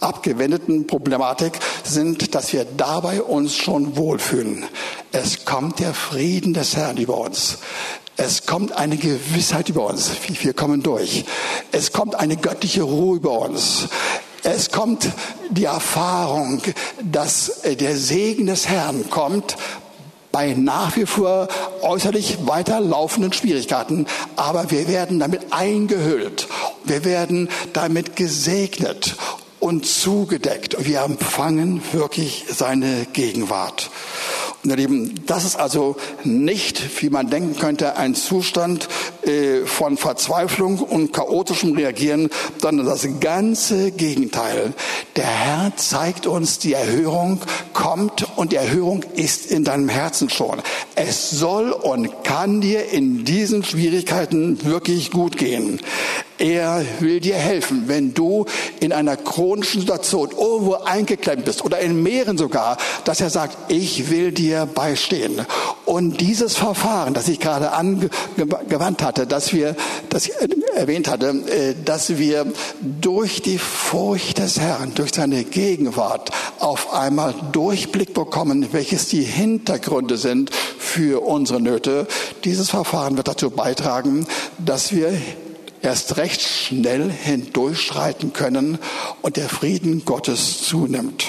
[0.00, 4.64] abgewendeten Problematik sind, dass wir dabei uns schon wohlfühlen.
[5.12, 7.58] Es kommt der Frieden des Herrn über uns.
[8.20, 10.10] Es kommt eine Gewissheit über uns.
[10.42, 11.24] Wir kommen durch.
[11.70, 13.86] Es kommt eine göttliche Ruhe über uns.
[14.42, 15.08] Es kommt
[15.50, 16.60] die Erfahrung,
[17.00, 19.56] dass äh, der Segen des Herrn kommt
[20.32, 21.46] bei nach wie vor
[21.82, 26.48] äußerlich weiterlaufenden Schwierigkeiten, aber wir werden damit eingehüllt.
[26.84, 29.16] Wir werden damit gesegnet
[29.60, 30.76] und zugedeckt.
[30.86, 33.90] Wir empfangen wirklich seine Gegenwart.
[34.64, 38.88] Und ihr Lieben, das ist also nicht, wie man denken könnte, ein Zustand
[39.22, 42.28] äh, von Verzweiflung und chaotischem Reagieren,
[42.60, 44.74] sondern das ganze Gegenteil.
[45.14, 47.40] Der Herr zeigt uns, die Erhörung
[47.72, 50.60] kommt und die Erhörung ist in deinem Herzen schon.
[50.96, 55.80] Es soll und kann dir in diesen Schwierigkeiten wirklich gut gehen.
[56.38, 58.46] Er will dir helfen, wenn du
[58.78, 64.08] in einer chronischen Situation irgendwo eingeklemmt bist oder in mehreren sogar, dass er sagt, ich
[64.10, 65.44] will dir beistehen.
[65.84, 69.74] Und dieses Verfahren, das ich gerade angewandt hatte, dass wir,
[70.10, 70.32] das ich
[70.76, 72.46] erwähnt hatte, äh, dass wir
[72.80, 80.16] durch die Furcht des Herrn, durch seine Gegenwart auf einmal Durchblick bekommen, welches die Hintergründe
[80.16, 82.06] sind für unsere Nöte.
[82.44, 84.26] Dieses Verfahren wird dazu beitragen,
[84.58, 85.12] dass wir
[85.82, 88.78] erst recht schnell hindurchschreiten können
[89.22, 91.26] und der Frieden Gottes zunimmt.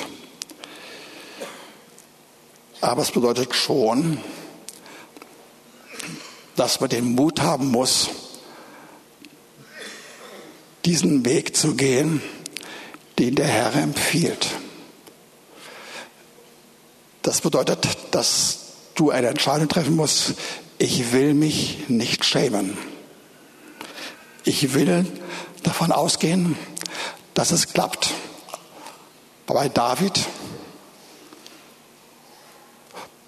[2.82, 4.20] Aber es bedeutet schon,
[6.56, 8.10] dass man den Mut haben muss,
[10.86, 12.22] diesen Weg zu gehen,
[13.18, 14.48] den der Herr empfiehlt.
[17.22, 18.60] Das bedeutet, dass
[18.96, 20.34] du eine Entscheidung treffen musst,
[20.78, 22.78] ich will mich nicht schämen.
[24.50, 25.06] Ich will
[25.62, 26.58] davon ausgehen,
[27.36, 28.16] dass es klappt.
[29.46, 30.26] Bei David,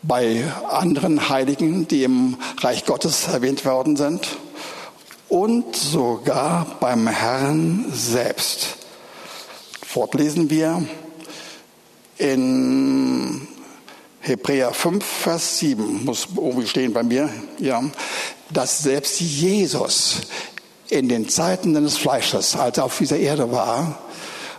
[0.02, 4.30] bei anderen Heiligen, die im Reich Gottes erwähnt worden sind
[5.30, 8.78] und sogar beim Herrn selbst.
[9.86, 10.84] Fortlesen wir
[12.18, 13.48] in
[14.22, 17.30] Hebräer 5, Vers 7, muss irgendwie stehen bei mir,
[17.60, 17.84] ja,
[18.50, 20.22] dass selbst Jesus
[20.92, 23.98] in den Zeiten seines Fleisches, als er auf dieser Erde war,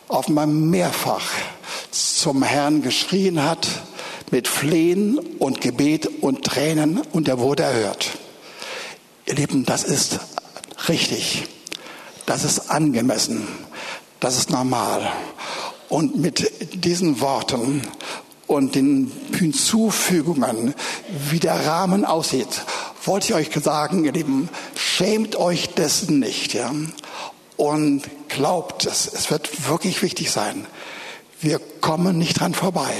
[0.08, 1.30] offenbar mehrfach
[1.90, 3.68] zum Herrn geschrien hat,
[4.30, 8.12] mit Flehen und Gebet und Tränen und er wurde erhört.
[9.26, 10.20] Ihr Lieben, das ist
[10.88, 11.44] richtig,
[12.24, 13.46] das ist angemessen,
[14.18, 15.12] das ist normal.
[15.90, 16.50] Und mit
[16.82, 17.82] diesen Worten
[18.46, 20.74] und den Hinzufügungen,
[21.28, 22.64] wie der Rahmen aussieht,
[23.04, 26.72] wollte ich euch sagen, ihr Lieben, schämt euch dessen nicht, ja.
[27.56, 30.66] Und glaubt es, es wird wirklich wichtig sein.
[31.40, 32.92] Wir kommen nicht dran vorbei.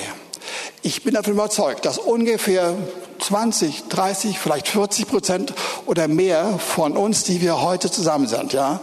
[0.83, 2.77] Ich bin davon überzeugt, dass ungefähr
[3.21, 5.55] 20, 30, vielleicht 40 Prozent
[5.87, 8.81] oder mehr von uns, die wir heute zusammen sind, ja,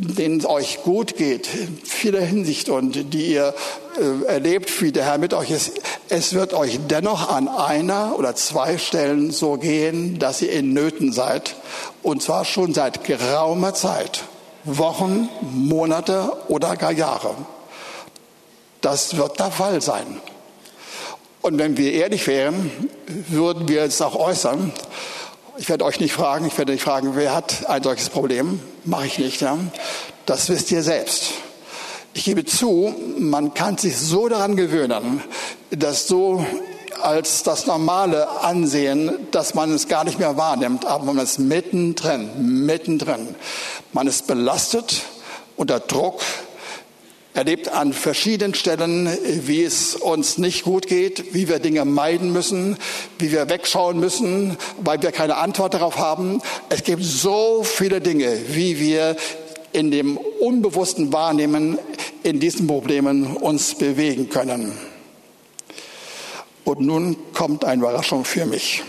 [0.00, 3.54] denen es euch gut geht, in vieler Hinsicht und die ihr
[3.98, 5.72] äh, erlebt, wie der Herr mit euch ist,
[6.08, 11.12] es wird euch dennoch an einer oder zwei Stellen so gehen, dass ihr in Nöten
[11.12, 11.56] seid.
[12.02, 14.24] Und zwar schon seit geraumer Zeit.
[14.64, 17.34] Wochen, Monate oder gar Jahre.
[18.80, 20.20] Das wird der Fall sein.
[21.42, 22.70] Und wenn wir ehrlich wären,
[23.28, 24.72] würden wir es auch äußern.
[25.56, 28.60] Ich werde euch nicht fragen, ich werde nicht fragen, wer hat ein solches Problem.
[28.84, 29.40] Mache ich nicht.
[29.40, 29.58] Ja?
[30.26, 31.30] Das wisst ihr selbst.
[32.14, 35.22] Ich gebe zu, man kann sich so daran gewöhnen,
[35.70, 36.44] dass so
[37.02, 42.64] als das Normale ansehen, dass man es gar nicht mehr wahrnimmt, aber man ist mittendrin,
[42.66, 43.34] mittendrin.
[43.92, 45.02] Man ist belastet,
[45.56, 46.20] unter Druck,
[47.34, 49.08] erlebt an verschiedenen Stellen,
[49.46, 52.76] wie es uns nicht gut geht, wie wir Dinge meiden müssen,
[53.18, 56.42] wie wir wegschauen müssen, weil wir keine Antwort darauf haben.
[56.68, 59.16] Es gibt so viele Dinge, wie wir
[59.72, 61.78] in dem unbewussten Wahrnehmen
[62.22, 64.72] in diesen Problemen uns bewegen können.
[66.64, 68.82] Und nun kommt eine Überraschung für mich.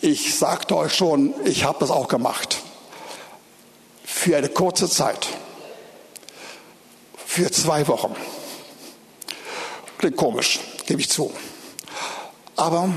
[0.00, 2.62] Ich sagte euch schon, ich habe das auch gemacht.
[4.04, 5.28] Für eine kurze Zeit
[7.38, 8.16] für zwei Wochen.
[9.98, 11.30] Klingt komisch, gebe ich zu.
[12.56, 12.90] Aber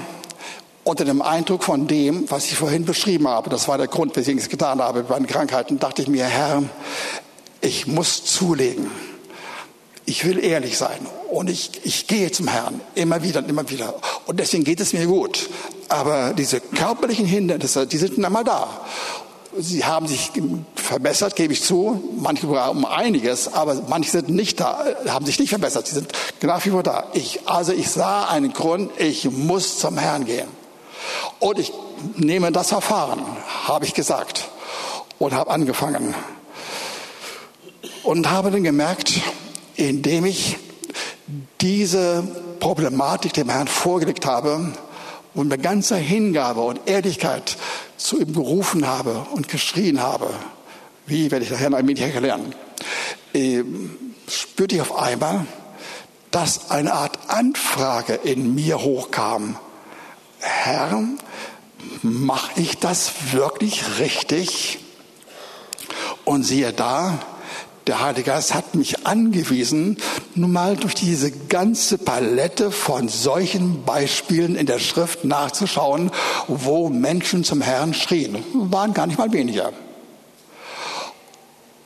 [0.84, 4.40] unter dem Eindruck von dem, was ich vorhin beschrieben habe, das war der Grund, weswegen
[4.40, 6.64] ich es getan habe bei den Krankheiten, dachte ich mir, Herr,
[7.62, 8.90] ich muss zulegen.
[10.06, 13.94] Ich will ehrlich sein und ich, ich gehe zum Herrn immer wieder und immer wieder.
[14.26, 15.52] Und deswegen geht es mir gut.
[15.88, 18.82] Aber diese körperlichen Hindernisse, die sind immer da.
[19.58, 20.32] Sie haben sich
[20.76, 25.40] verbessert, gebe ich zu, manche sogar um einiges, aber manche sind nicht da, haben sich
[25.40, 25.88] nicht verbessert.
[25.88, 26.12] Sie sind
[26.42, 27.06] nach wie vor da.
[27.14, 30.48] Ich, also ich sah einen Grund, ich muss zum Herrn gehen.
[31.40, 31.74] Und ich
[32.16, 33.22] nehme das Verfahren,
[33.66, 34.50] habe ich gesagt,
[35.20, 36.16] und habe angefangen.
[38.04, 39.20] Und habe dann gemerkt,
[39.76, 40.58] indem ich
[41.60, 42.24] diese
[42.60, 44.74] Problematik dem Herrn vorgelegt habe
[45.34, 47.58] und mit ganzer Hingabe und Ehrlichkeit
[47.98, 50.30] zu ihm gerufen habe und geschrien habe,
[51.06, 52.54] wie werde ich nachher ein wenig erklären,
[53.34, 53.64] äh,
[54.28, 55.46] spürte ich auf einmal,
[56.32, 59.58] dass eine Art Anfrage in mir hochkam.
[60.40, 61.04] Herr,
[62.02, 64.80] mache ich das wirklich richtig?
[66.24, 67.20] Und siehe da,
[67.88, 69.98] der Heilige Geist hat mich angewiesen,
[70.36, 76.12] nun mal durch diese ganze Palette von solchen Beispielen in der Schrift nachzuschauen,
[76.48, 78.44] wo Menschen zum Herrn schrien.
[78.54, 79.74] Waren gar nicht mal weniger.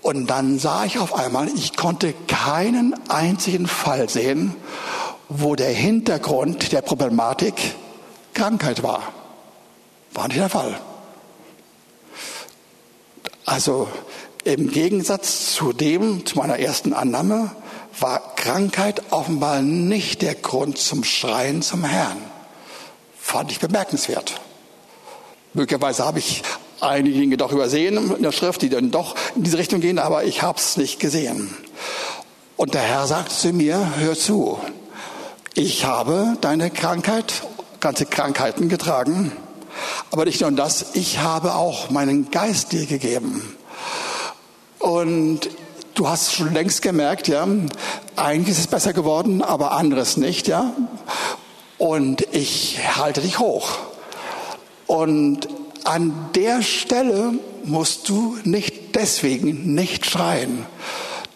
[0.02, 4.56] Und dann sah ich auf einmal, ich konnte keinen einzigen Fall sehen,
[5.30, 7.56] wo der Hintergrund der Problematik
[8.34, 9.02] Krankheit war.
[10.14, 10.80] War nicht der Fall.
[13.46, 13.88] Also
[14.46, 17.52] im Gegensatz zu dem, zu meiner ersten Annahme,
[18.00, 22.18] war Krankheit offenbar nicht der Grund zum Schreien zum Herrn.
[23.20, 24.40] Fand ich bemerkenswert.
[25.54, 26.44] Möglicherweise habe ich
[26.80, 30.26] einige Dinge doch übersehen in der Schrift, die dann doch in diese Richtung gehen, aber
[30.26, 31.50] ich habe es nicht gesehen.
[32.56, 34.60] Und der Herr sagte zu mir, hör zu,
[35.56, 37.34] ich habe deine Krankheit,
[37.80, 39.32] ganze Krankheiten getragen,
[40.12, 43.42] aber nicht nur das, ich habe auch meinen Geist dir gegeben.
[44.80, 45.42] Und
[45.96, 47.48] du hast schon längst gemerkt, ja,
[48.16, 50.74] eigentlich ist es besser geworden, aber anderes nicht, ja.
[51.78, 53.78] Und ich halte dich hoch.
[54.88, 55.48] Und
[55.84, 57.34] an der Stelle
[57.64, 60.66] musst du nicht deswegen nicht schreien.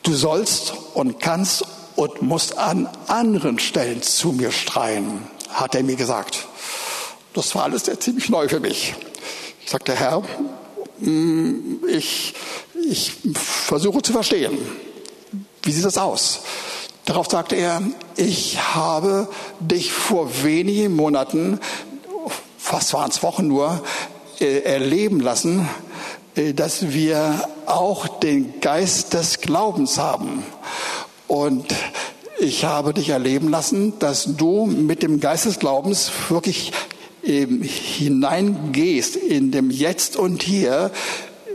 [0.03, 5.95] Du sollst und kannst und musst an anderen Stellen zu mir schreien, hat er mir
[5.95, 6.47] gesagt.
[7.33, 8.95] Das war alles sehr ziemlich neu für mich.
[9.63, 10.23] Ich sagte, Herr,
[11.87, 12.33] ich
[12.89, 14.57] ich versuche zu verstehen.
[15.63, 16.41] Wie sieht das aus?
[17.05, 17.81] Darauf sagte er,
[18.15, 19.27] ich habe
[19.59, 21.59] dich vor wenigen Monaten,
[22.57, 23.83] fast waren es Wochen nur,
[24.39, 25.67] äh, erleben lassen,
[26.35, 30.43] äh, dass wir auch den Geist des Glaubens haben.
[31.27, 31.65] Und
[32.39, 36.71] ich habe dich erleben lassen, dass du mit dem Geist des Glaubens wirklich
[37.23, 40.91] hineingehst in dem Jetzt und Hier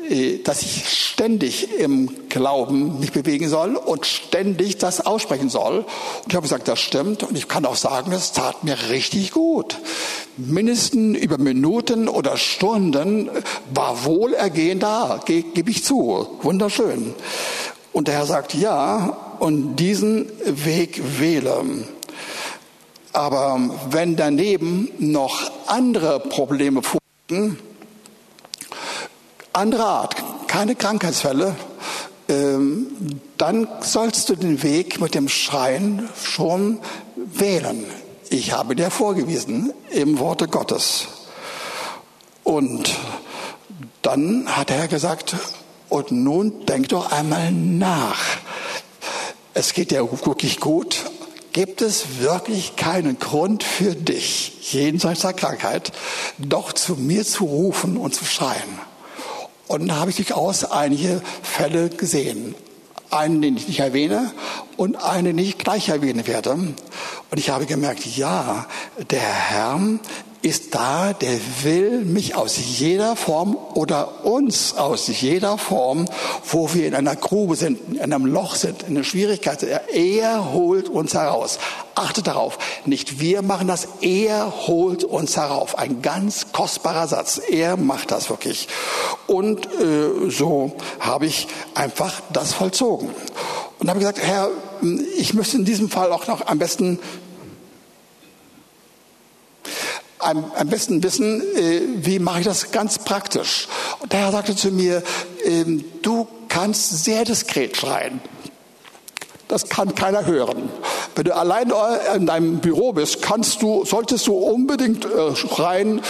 [0.09, 5.79] äh, dass ich ständig im Glauben mich bewegen soll und ständig das aussprechen soll.
[5.79, 5.87] Und
[6.29, 7.23] ich habe gesagt, das stimmt.
[7.23, 9.79] Und ich kann auch sagen, es tat mir richtig gut.
[10.37, 13.31] Mindestens über Minuten oder Stunden
[13.73, 16.39] war Wohlergehen da, ge gebe ich zu.
[16.43, 17.15] Wunderschön.
[17.93, 21.65] Und der Herr sagt, ja, und diesen Weg wähle.
[23.15, 23.61] Aber
[23.91, 27.61] wenn daneben noch andere Probleme vorliegen,
[29.53, 30.17] andere Art,
[30.49, 31.55] keine Krankheitsfälle,
[32.29, 32.89] ähm,
[33.39, 36.81] dann sollst du den Weg mit dem Schreien schon
[37.15, 37.85] wählen.
[38.31, 41.07] Ich habe dir vorgewiesen im Worte Gottes.
[42.43, 42.97] Und
[44.03, 45.37] dann hat er gesagt,
[45.89, 48.21] und nun denk doch einmal nach.
[49.55, 51.05] Es geht dir wirklich gut.
[51.55, 55.93] Gibt es wirklich keinen Grund für dich, jenseits der Krankheit,
[56.37, 58.81] doch zu mir zu rufen und zu schreien?
[59.69, 62.57] Und da habe ich durchaus einige Fälle gesehen.
[63.11, 64.33] Einen, den ich nicht erwähne
[64.77, 66.51] und einen, den ich gleich erwähnen werde.
[66.55, 66.75] Und
[67.39, 68.67] ich habe gemerkt, ja,
[69.11, 69.79] der Herr
[70.45, 76.05] ist da, der will mich aus jeder Form oder uns aus jeder Form,
[76.47, 79.71] wo wir in einer Grube sind, in einem Loch sind, in einer Schwierigkeit sind.
[79.71, 81.59] Er holt uns heraus.
[81.95, 85.79] Achtet darauf, nicht wir machen das, er holt uns herauf.
[85.79, 87.41] Ein ganz kostbarer Satz.
[87.51, 88.69] Er macht das wirklich.
[89.27, 93.09] Und äh, so habe ich einfach das vollzogen.
[93.79, 94.51] Und habe gesagt, Herr,
[95.17, 96.99] ich müsste in diesem Fall auch noch am besten
[100.25, 103.69] am, am besten wissen, äh, wie mache ich das ganz praktisch.
[104.01, 105.03] Und der Herr sagte zu mir,
[105.45, 105.65] äh,
[106.03, 108.21] du kannst sehr diskret schreien.
[109.49, 110.71] Das kann keiner hören.
[111.15, 111.73] Wenn du allein
[112.17, 116.01] in deinem Büro bist, kannst du, solltest du unbedingt äh, schreien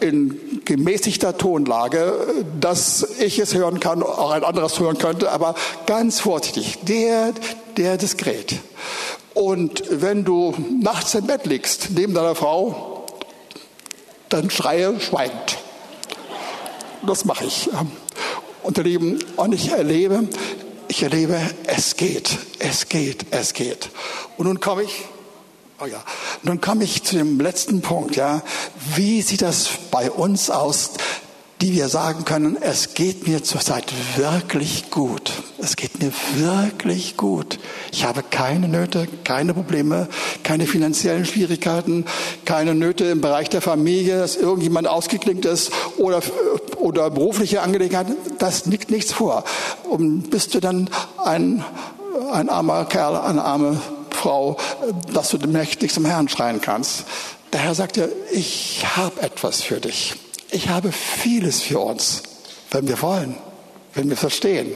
[0.00, 2.12] in gemäßigter Tonlage,
[2.60, 5.54] dass ich es hören kann, auch ein anderes hören könnte, aber
[5.86, 6.78] ganz vorsichtig.
[6.82, 7.32] Der,
[7.76, 8.56] der diskret.
[9.34, 12.93] Und wenn du nachts im Bett liegst, neben deiner Frau,
[14.34, 15.58] dann schreie schweigend.
[17.06, 17.70] Das mache ich.
[18.64, 20.28] Und, Lieben, und ich erlebe,
[20.88, 23.90] ich erlebe, es geht, es geht, es geht.
[24.36, 25.04] Und nun komme ich,
[25.80, 26.02] oh ja,
[26.42, 28.42] nun komme ich zu dem letzten Punkt, ja.
[28.96, 30.92] Wie sieht das bei uns aus,
[31.60, 35.32] die wir sagen können, es geht mir zurzeit wirklich gut.
[35.58, 37.58] Es geht mir wirklich gut.
[37.92, 40.08] Ich habe keine Nöte, keine Probleme,
[40.42, 42.04] keine finanziellen Schwierigkeiten,
[42.44, 46.20] keine Nöte im Bereich der Familie, dass irgendjemand ausgeklinkt ist oder,
[46.76, 48.16] oder berufliche Angelegenheiten.
[48.38, 49.44] Das liegt nichts vor.
[49.88, 50.90] Und bist du dann
[51.24, 51.64] ein,
[52.32, 53.80] ein armer Kerl, eine arme
[54.10, 54.56] Frau,
[55.12, 57.04] dass du nicht zum Herrn schreien kannst.
[57.52, 60.14] Der Herr sagt dir, ich habe etwas für dich.
[60.54, 62.22] Ich habe vieles für uns,
[62.70, 63.34] wenn wir wollen,
[63.92, 64.72] wenn wir verstehen,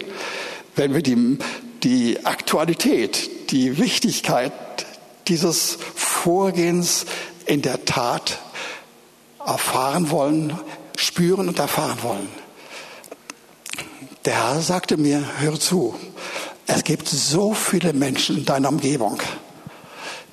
[0.75, 1.39] wenn wir die,
[1.85, 4.53] die Aktualität, die Wichtigkeit
[5.29, 7.07] dieses Vorgehens
[7.47, 8.41] in der Tat
[9.39, 10.59] erfahren wollen,
[10.97, 12.29] spüren und erfahren wollen.
[14.25, 15.95] Der Herr sagte mir, hör zu,
[16.67, 19.21] es gibt so viele Menschen in deiner Umgebung,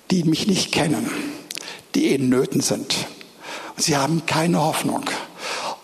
[0.10, 1.08] die mich nicht kennen,
[1.94, 2.96] die in Nöten sind.
[3.78, 5.06] Sie haben keine Hoffnung.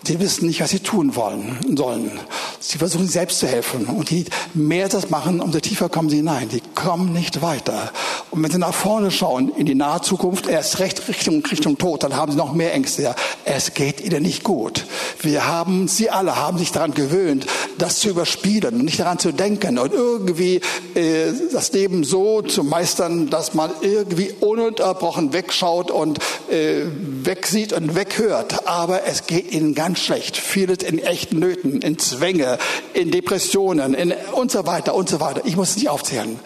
[0.04, 2.10] Sie wissen nicht, was sie tun wollen, sollen.
[2.58, 3.86] Sie versuchen selbst zu helfen.
[3.86, 6.50] Und je mehr das machen, umso tiefer kommen sie hinein.
[6.50, 7.92] Sie kommen nicht weiter.
[8.30, 12.02] Und wenn sie nach vorne schauen, in die nahe Zukunft, erst recht Richtung, Richtung Tod,
[12.02, 13.14] dann haben sie noch mehr Ängste.
[13.44, 14.86] Es geht ihnen nicht gut.
[15.20, 17.46] Wir haben, sie alle haben sich daran gewöhnt,
[17.78, 20.60] das zu überspielen und nicht daran zu denken und irgendwie
[20.94, 26.18] äh, das Leben so zu meistern, dass man irgendwie ununterbrochen wegschaut und
[26.50, 26.82] äh,
[27.22, 28.66] wegsieht und weghört.
[28.66, 30.36] Aber es geht ihnen ganz schlecht.
[30.36, 32.58] Vieles in echten Nöten, in Zwänge,
[32.94, 35.42] in Depressionen in und so weiter und so weiter.
[35.44, 36.38] Ich muss es nicht aufzählen.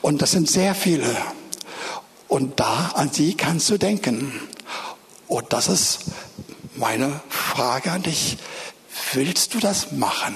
[0.00, 1.16] Und das sind sehr viele.
[2.28, 4.32] Und da an sie kannst du denken.
[5.28, 6.00] Und das ist
[6.76, 8.38] meine Frage an dich.
[9.12, 10.34] Willst du das machen?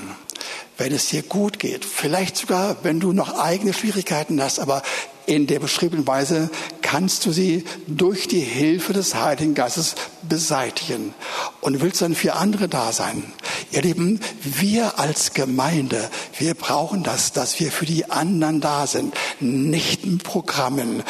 [0.79, 4.83] Wenn es dir gut geht, vielleicht sogar, wenn du noch eigene Schwierigkeiten hast, aber
[5.27, 6.51] in der beschriebenen Weise
[6.83, 9.97] kannst du sie durch die Hilfe des Heiligen Geistes
[10.29, 11.15] beseitigen
[11.61, 13.25] und willst dann für andere da sein.
[13.73, 16.09] Ihr Lieben, wir als Gemeinde,
[16.39, 19.15] wir brauchen das, dass wir für die anderen da sind.
[19.41, 21.03] Nicht mit Programmen,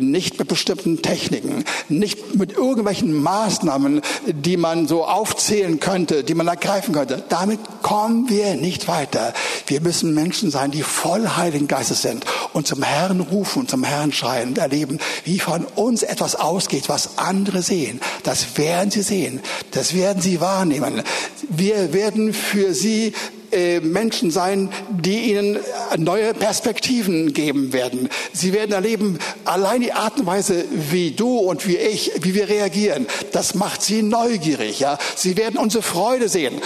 [0.00, 6.48] nicht mit bestimmten Techniken, nicht mit irgendwelchen Maßnahmen, die man so aufzählen könnte, die man
[6.48, 7.24] ergreifen könnte.
[7.28, 9.32] Damit kommen wir nicht weiter.
[9.66, 13.84] Wir müssen Menschen sein, die voll Heiligen Geistes sind und zum Herrn rufen und zum
[13.84, 18.00] Herrn schreien und erleben, wie von uns etwas ausgeht, was andere sehen.
[18.24, 19.40] Das werden sie sehen.
[19.70, 21.02] Das werden sie wahrnehmen.
[21.48, 23.12] Wir werden für sie
[23.52, 25.58] äh, Menschen sein, die ihnen
[25.96, 28.08] neue Perspektiven geben werden.
[28.32, 32.48] Sie werden erleben, allein die Art und Weise, wie du und wie ich, wie wir
[32.48, 34.80] reagieren, das macht sie neugierig.
[34.80, 34.98] Ja?
[35.14, 36.60] Sie werden unsere Freude sehen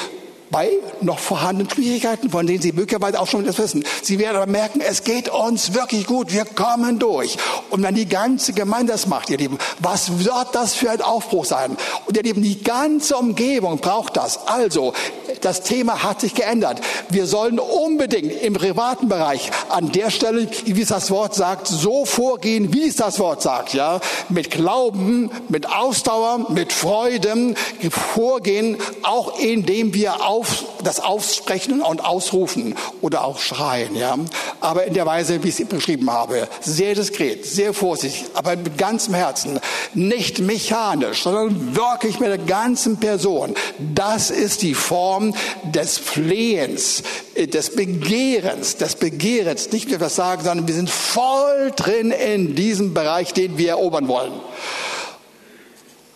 [0.51, 0.71] bei
[1.01, 3.85] noch vorhandenen Schwierigkeiten, von denen Sie möglicherweise auch schon das wissen.
[4.03, 7.37] Sie werden aber merken, es geht uns wirklich gut, wir kommen durch.
[7.71, 11.45] Und wenn die ganze Gemeinde das macht, ihr Lieben, was wird das für ein Aufbruch
[11.45, 11.77] sein?
[12.07, 14.47] Und ihr Lieben, die ganze Umgebung braucht das.
[14.47, 14.93] Also,
[15.41, 16.81] das Thema hat sich geändert.
[17.09, 22.05] Wir sollen unbedingt im privaten Bereich an der Stelle, wie es das Wort sagt, so
[22.05, 27.57] vorgehen, wie es das Wort sagt, ja, mit Glauben, mit Ausdauer, mit Freuden
[27.91, 34.17] vorgehen, auch indem wir auf, das aussprechen und ausrufen oder auch schreien, ja.
[34.61, 38.77] Aber in der Weise, wie ich es beschrieben habe, sehr diskret, sehr vorsichtig, aber mit
[38.77, 39.59] ganzem Herzen,
[39.95, 43.55] nicht mechanisch, sondern wirklich mit der ganzen Person.
[43.95, 45.35] Das ist die Form
[45.65, 47.03] des Flehens,
[47.35, 52.55] äh, des Begehrens, des Begehrens, nicht nur das Sagen, sondern wir sind voll drin in
[52.55, 54.33] diesem Bereich, den wir erobern wollen.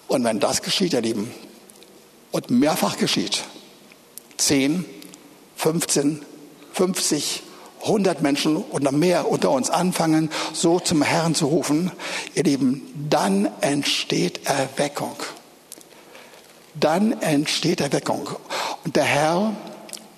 [0.09, 1.33] Und wenn das geschieht, ihr Lieben,
[2.33, 3.45] und mehrfach geschieht,
[4.41, 4.85] 10,
[5.57, 6.23] 15,
[6.73, 7.43] 50,
[7.83, 11.91] 100 Menschen oder mehr unter uns anfangen, so zum Herrn zu rufen,
[12.35, 15.17] ihr Lieben, dann entsteht Erweckung
[16.75, 18.29] dann entsteht Erweckung.
[18.85, 19.55] Und der Herr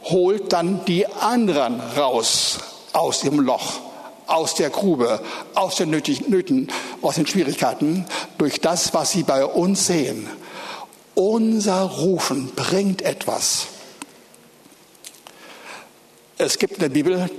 [0.05, 2.59] holt dann die anderen raus
[2.93, 3.81] aus dem Loch,
[4.27, 5.21] aus der Grube,
[5.55, 6.69] aus den Nöten,
[7.01, 8.07] aus den Schwierigkeiten,
[8.39, 10.29] durch das, was sie bei uns sehen.
[11.15, 13.67] Unser Rufen bringt etwas.
[16.45, 17.31] Es gibt in der Bibel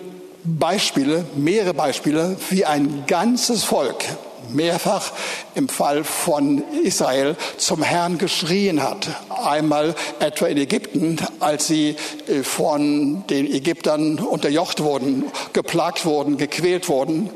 [0.45, 4.05] Beispiele, mehrere Beispiele, wie ein ganzes Volk
[4.49, 5.11] mehrfach
[5.55, 9.09] im Fall von Israel zum Herrn geschrien hat.
[9.29, 11.97] Einmal etwa in Ägypten, als sie
[12.29, 17.29] äh, von den Ägyptern unterjocht wurden, geplagt wurden, gequält wurden.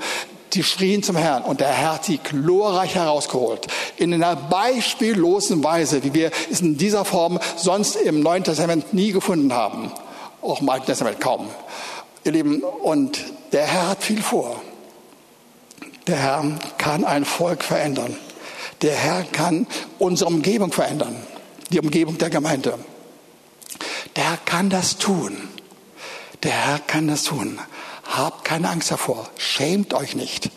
[0.53, 3.67] Die schrien zum Herrn und der Herr hat sie glorreich herausgeholt.
[3.97, 9.11] In einer beispiellosen Weise, wie wir es in dieser Form sonst im Neuen Testament nie
[9.11, 9.91] gefunden haben.
[10.41, 11.49] Auch im Alten Testament kaum.
[12.23, 14.61] Ihr Lieben, und der Herr hat viel vor.
[16.07, 16.43] Der Herr
[16.77, 18.17] kann ein Volk verändern.
[18.81, 19.67] Der Herr kann
[19.99, 21.15] unsere Umgebung verändern,
[21.71, 22.77] die Umgebung der Gemeinde.
[24.15, 25.49] Der Herr kann das tun.
[26.43, 27.59] Der Herr kann das tun.
[28.09, 29.29] Habt keine Angst davor.
[29.37, 30.49] Schämt euch nicht.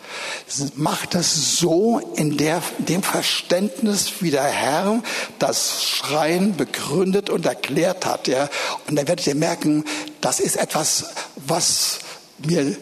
[0.75, 5.03] Macht es so in der, dem Verständnis, wie der Herr
[5.37, 8.27] das Schreien begründet und erklärt hat.
[8.27, 8.49] Ja.
[8.87, 9.83] Und dann werdet ihr merken,
[10.21, 11.99] das ist etwas, was
[12.39, 12.77] mir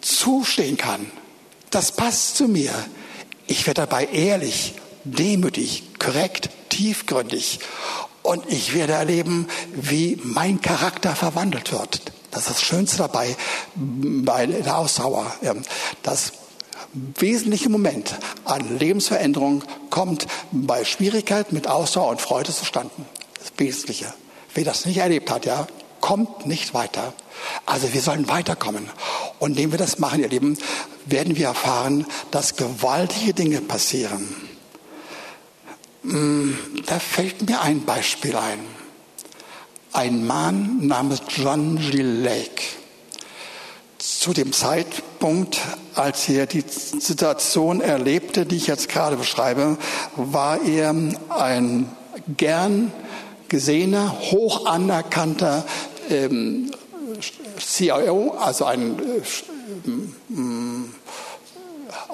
[0.00, 1.10] zustehen kann.
[1.70, 2.72] Das passt zu mir.
[3.46, 7.60] Ich werde dabei ehrlich, demütig, korrekt, tiefgründig.
[8.22, 12.00] Und ich werde erleben, wie mein Charakter verwandelt wird.
[12.30, 13.36] Das ist das Schönste dabei
[13.74, 15.32] bei der Ausdauer.
[16.02, 16.32] Das
[16.92, 22.90] wesentliche Moment an Lebensveränderung kommt bei Schwierigkeit mit Ausdauer und Freude zustande.
[23.38, 24.12] Das Wesentliche.
[24.54, 25.66] Wer das nicht erlebt hat, ja,
[26.00, 27.12] kommt nicht weiter.
[27.66, 28.88] Also wir sollen weiterkommen.
[29.38, 30.58] Und indem wir das machen, ihr Lieben,
[31.06, 34.34] werden wir erfahren, dass gewaltige Dinge passieren.
[36.02, 36.52] Mm,
[36.86, 38.60] da fällt mir ein Beispiel ein.
[39.98, 42.02] Ein Mann namens John G.
[42.02, 42.62] Lake.
[43.98, 45.58] Zu dem Zeitpunkt,
[45.96, 49.76] als er die Situation erlebte, die ich jetzt gerade beschreibe,
[50.14, 50.94] war er
[51.30, 51.90] ein
[52.36, 52.92] gern
[53.48, 55.64] gesehener, hoch anerkannter
[56.08, 56.70] ähm,
[57.58, 59.22] CIO, also ein, äh,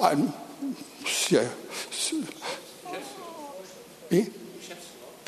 [0.01, 0.33] ein
[4.09, 4.31] wie?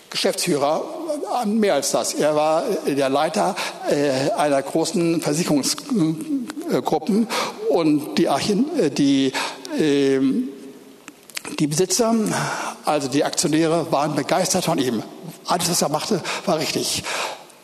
[0.10, 0.97] Geschäftsführer,
[1.45, 2.13] mehr als das.
[2.13, 3.55] Er war der Leiter
[3.89, 7.28] äh, einer großen Versicherungsgruppen
[7.70, 9.32] und die, äh, die,
[9.80, 10.49] ähm,
[11.59, 12.13] die Besitzer,
[12.86, 15.01] also die Aktionäre, waren begeistert von ihm.
[15.45, 17.03] Alles, was er machte, war richtig.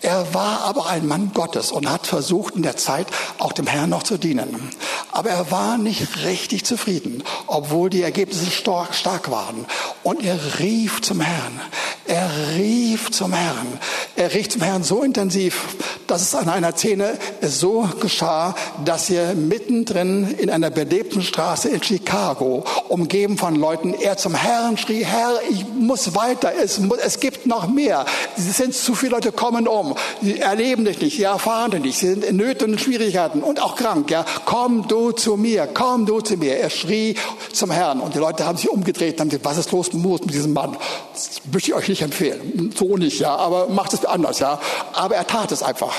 [0.03, 3.07] Er war aber ein Mann Gottes und hat versucht in der Zeit
[3.39, 4.69] auch dem Herrn noch zu dienen.
[5.13, 9.65] Aber er war nicht richtig zufrieden, obwohl die Ergebnisse stark waren.
[10.03, 11.61] Und er rief zum Herrn.
[12.05, 13.79] Er rief zum Herrn.
[14.17, 15.61] Er rief zum Herrn so intensiv,
[16.07, 21.81] dass es an einer Szene so geschah, dass er mittendrin in einer belebten Straße in
[21.81, 27.45] Chicago, umgeben von Leuten, er zum Herrn schrie, Herr, ich muss weiter, es, es gibt
[27.45, 28.05] noch mehr.
[28.37, 29.92] Es sind zu viele Leute kommen um.
[30.21, 33.61] Sie erleben dich nicht, sie erfahren dich nicht, sie sind in Nöten und Schwierigkeiten und
[33.61, 34.09] auch krank.
[34.11, 36.57] Ja, komm du zu mir, komm du zu mir.
[36.57, 37.15] Er schrie
[37.51, 40.33] zum Herrn und die Leute haben sich umgedreht und haben gesagt, was ist los mit
[40.33, 40.77] diesem Mann?
[41.13, 42.73] Das möchte ich euch nicht empfehlen.
[42.77, 44.59] So nicht, ja, aber macht es anders, ja.
[44.93, 45.93] Aber er tat es einfach.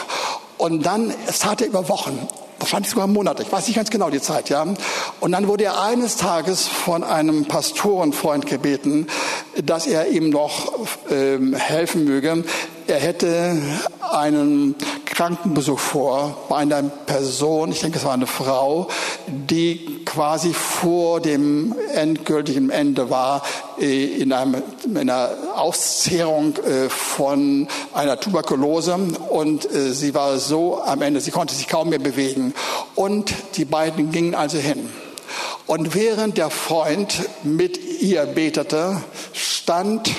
[0.59, 2.29] Und dann, es tat er über Wochen,
[2.59, 4.67] wahrscheinlich sogar Monate, ich weiß nicht ganz genau die Zeit, ja.
[5.21, 9.07] Und dann wurde er eines Tages von einem Pastorenfreund gebeten,
[9.63, 10.73] dass er ihm noch
[11.11, 12.45] ähm, helfen möge.
[12.87, 13.57] Er hätte
[14.13, 14.75] einen
[15.07, 18.89] Krankenbesuch vor bei einer Person, ich denke es war eine Frau,
[19.27, 23.43] die quasi vor dem endgültigen Ende war
[23.81, 28.99] äh, in, einem, in einer Auszehrung äh, von einer Tuberkulose
[29.31, 32.53] und äh, sie war so am Ende, sie konnte sich kaum mehr bewegen
[32.95, 34.91] und die beiden gingen also hin.
[35.67, 39.01] Und während der Freund mit ihr betete,
[39.33, 40.11] stand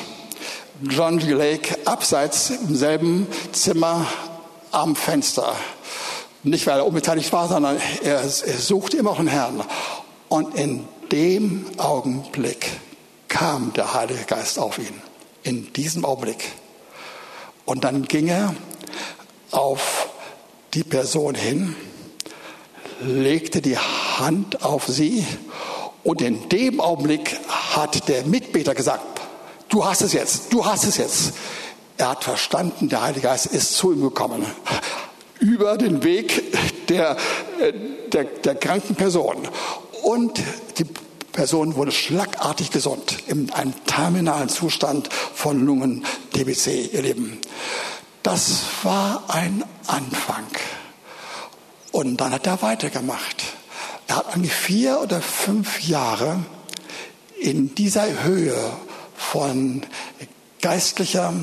[0.84, 1.20] John.
[1.20, 4.06] Lake abseits im selben Zimmer
[4.72, 5.56] am Fenster.
[6.44, 9.64] Nicht, weil er unbeteiligt war, sondern er, er suchte immer den Herrn.
[10.28, 12.72] Und in dem Augenblick
[13.30, 15.02] kam der Heilige Geist auf ihn.
[15.44, 16.44] In diesem Augenblick.
[17.64, 18.54] Und dann ging er
[19.52, 20.10] auf
[20.74, 21.76] die Person hin,
[23.00, 25.26] legte die Hand auf sie
[26.04, 29.22] und in dem Augenblick hat der Mitbeter gesagt,
[29.70, 31.34] du hast es jetzt, du hast es jetzt.
[31.98, 34.46] Er hat verstanden, der Heilige Geist ist zu ihm gekommen.
[35.40, 36.44] Über den Weg
[36.88, 37.18] der,
[37.60, 37.74] äh,
[38.12, 39.38] der, der kranken Person.
[40.04, 40.42] Und
[40.78, 40.86] die
[41.32, 47.40] Person wurde schlagartig gesund in einem terminalen Zustand von Lungen-TBC, ihr Lieben.
[48.24, 50.46] Das war ein Anfang.
[51.92, 53.44] Und dann hat er weitergemacht.
[54.08, 56.40] Er hat eigentlich vier oder fünf Jahre
[57.40, 58.56] in dieser Höhe
[59.16, 59.84] von
[60.62, 61.34] geistlicher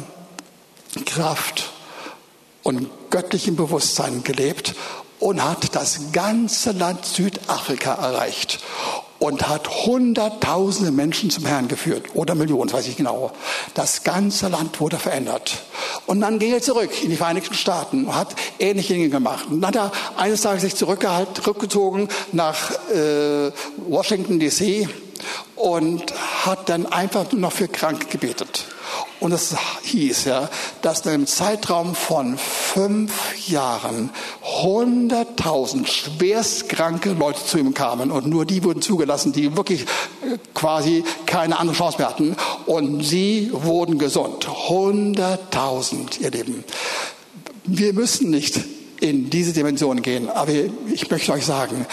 [1.07, 1.71] Kraft
[2.63, 4.75] und göttlichem Bewusstsein gelebt
[5.19, 8.59] und hat das ganze Land Südafrika erreicht
[9.23, 13.31] und hat hunderttausende Menschen zum Herrn geführt oder Millionen, weiß ich genau.
[13.75, 15.63] Das ganze Land wurde verändert.
[16.07, 19.47] Und dann ging er zurück in die Vereinigten Staaten und hat ähnliche Dinge gemacht.
[19.49, 23.53] Und dann hat er eines Tages sich zurückgezogen nach äh,
[23.87, 24.89] Washington D.C.
[25.57, 26.13] und
[26.45, 28.67] hat dann einfach nur noch für Kranke gebetet.
[29.21, 29.55] Und es
[29.85, 30.51] hieß ja,
[30.83, 33.13] dass in einem Zeitraum von fünf
[33.49, 34.11] Jahren
[34.63, 41.05] 100.000 schwerstkranke Leute zu ihm kamen und nur die wurden zugelassen, die wirklich äh, quasi
[41.27, 44.47] keine andere Chance mehr hatten und sie wurden gesund.
[44.47, 46.65] 100.000, ihr Lieben.
[47.65, 48.59] Wir müssen nicht
[49.01, 50.53] in diese Dimension gehen, aber
[50.93, 51.87] ich möchte euch sagen,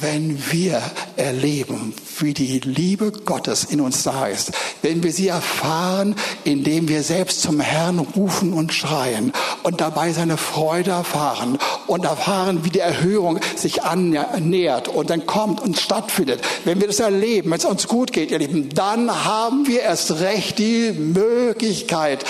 [0.00, 0.82] wenn wir
[1.16, 6.14] erleben, wie die Liebe Gottes in uns da ist, wenn wir sie erfahren,
[6.44, 9.32] indem wir selbst zum Herrn rufen und schreien
[9.62, 15.60] und dabei seine Freude erfahren und erfahren, wie die Erhörung sich annähert und dann kommt
[15.60, 19.66] und stattfindet, wenn wir das erleben, wenn es uns gut geht, ihr Lieben, dann haben
[19.66, 22.24] wir erst recht die Möglichkeit,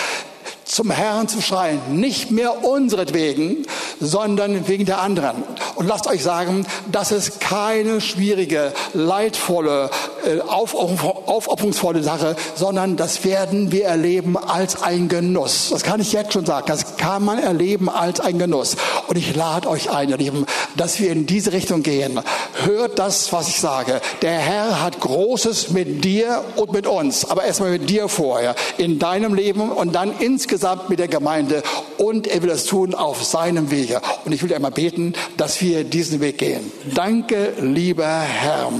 [0.75, 1.81] zum Herrn zu schreien.
[2.01, 3.64] Nicht mehr unseretwegen,
[4.01, 5.45] sondern wegen der anderen.
[5.77, 9.89] Und lasst euch sagen, das ist keine schwierige, leidvolle,
[10.27, 15.70] äh, aufopferungsvolle Sache, sondern das werden wir erleben als ein Genuss.
[15.70, 16.66] Das kann ich jetzt schon sagen.
[16.66, 18.77] Das kann man erleben als ein Genuss.
[19.09, 20.47] Und ich lade euch ein, ihr Lieben,
[20.77, 22.20] dass wir in diese Richtung gehen.
[22.64, 24.01] Hört das, was ich sage.
[24.22, 28.99] Der Herr hat Großes mit dir und mit uns, aber erstmal mit dir vorher, in
[28.99, 31.62] deinem Leben und dann insgesamt mit der Gemeinde
[31.99, 34.01] und er will das tun auf seinem Wege.
[34.25, 36.72] Und ich will einmal beten, dass wir diesen Weg gehen.
[36.95, 38.72] Danke, lieber Herr.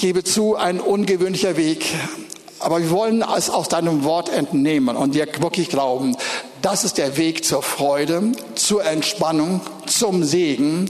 [0.00, 1.84] Ich gebe zu, ein ungewöhnlicher Weg.
[2.58, 6.16] Aber wir wollen es aus deinem Wort entnehmen und dir wirklich glauben,
[6.62, 10.88] das ist der Weg zur Freude, zur Entspannung, zum Segen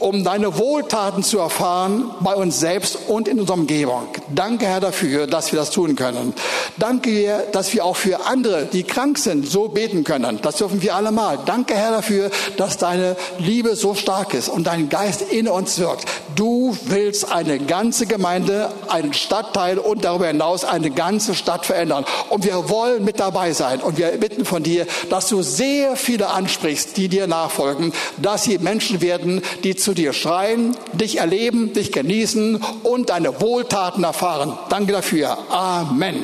[0.00, 4.08] um deine Wohltaten zu erfahren bei uns selbst und in unserer Umgebung.
[4.34, 6.34] Danke, Herr, dafür, dass wir das tun können.
[6.78, 10.40] Danke dir, dass wir auch für andere, die krank sind, so beten können.
[10.42, 11.38] Das dürfen wir alle mal.
[11.44, 16.06] Danke, Herr, dafür, dass deine Liebe so stark ist und dein Geist in uns wirkt.
[16.34, 22.06] Du willst eine ganze Gemeinde, einen Stadtteil und darüber hinaus eine ganze Stadt verändern.
[22.30, 23.80] Und wir wollen mit dabei sein.
[23.80, 28.58] Und wir bitten von dir, dass du sehr viele ansprichst, die dir nachfolgen, dass sie
[28.58, 34.56] Menschen werden, die zu dir schreien, dich erleben, dich genießen und deine Wohltaten erfahren.
[34.68, 35.36] Danke dafür.
[35.50, 36.22] Amen.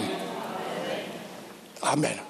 [1.81, 2.26] Amen.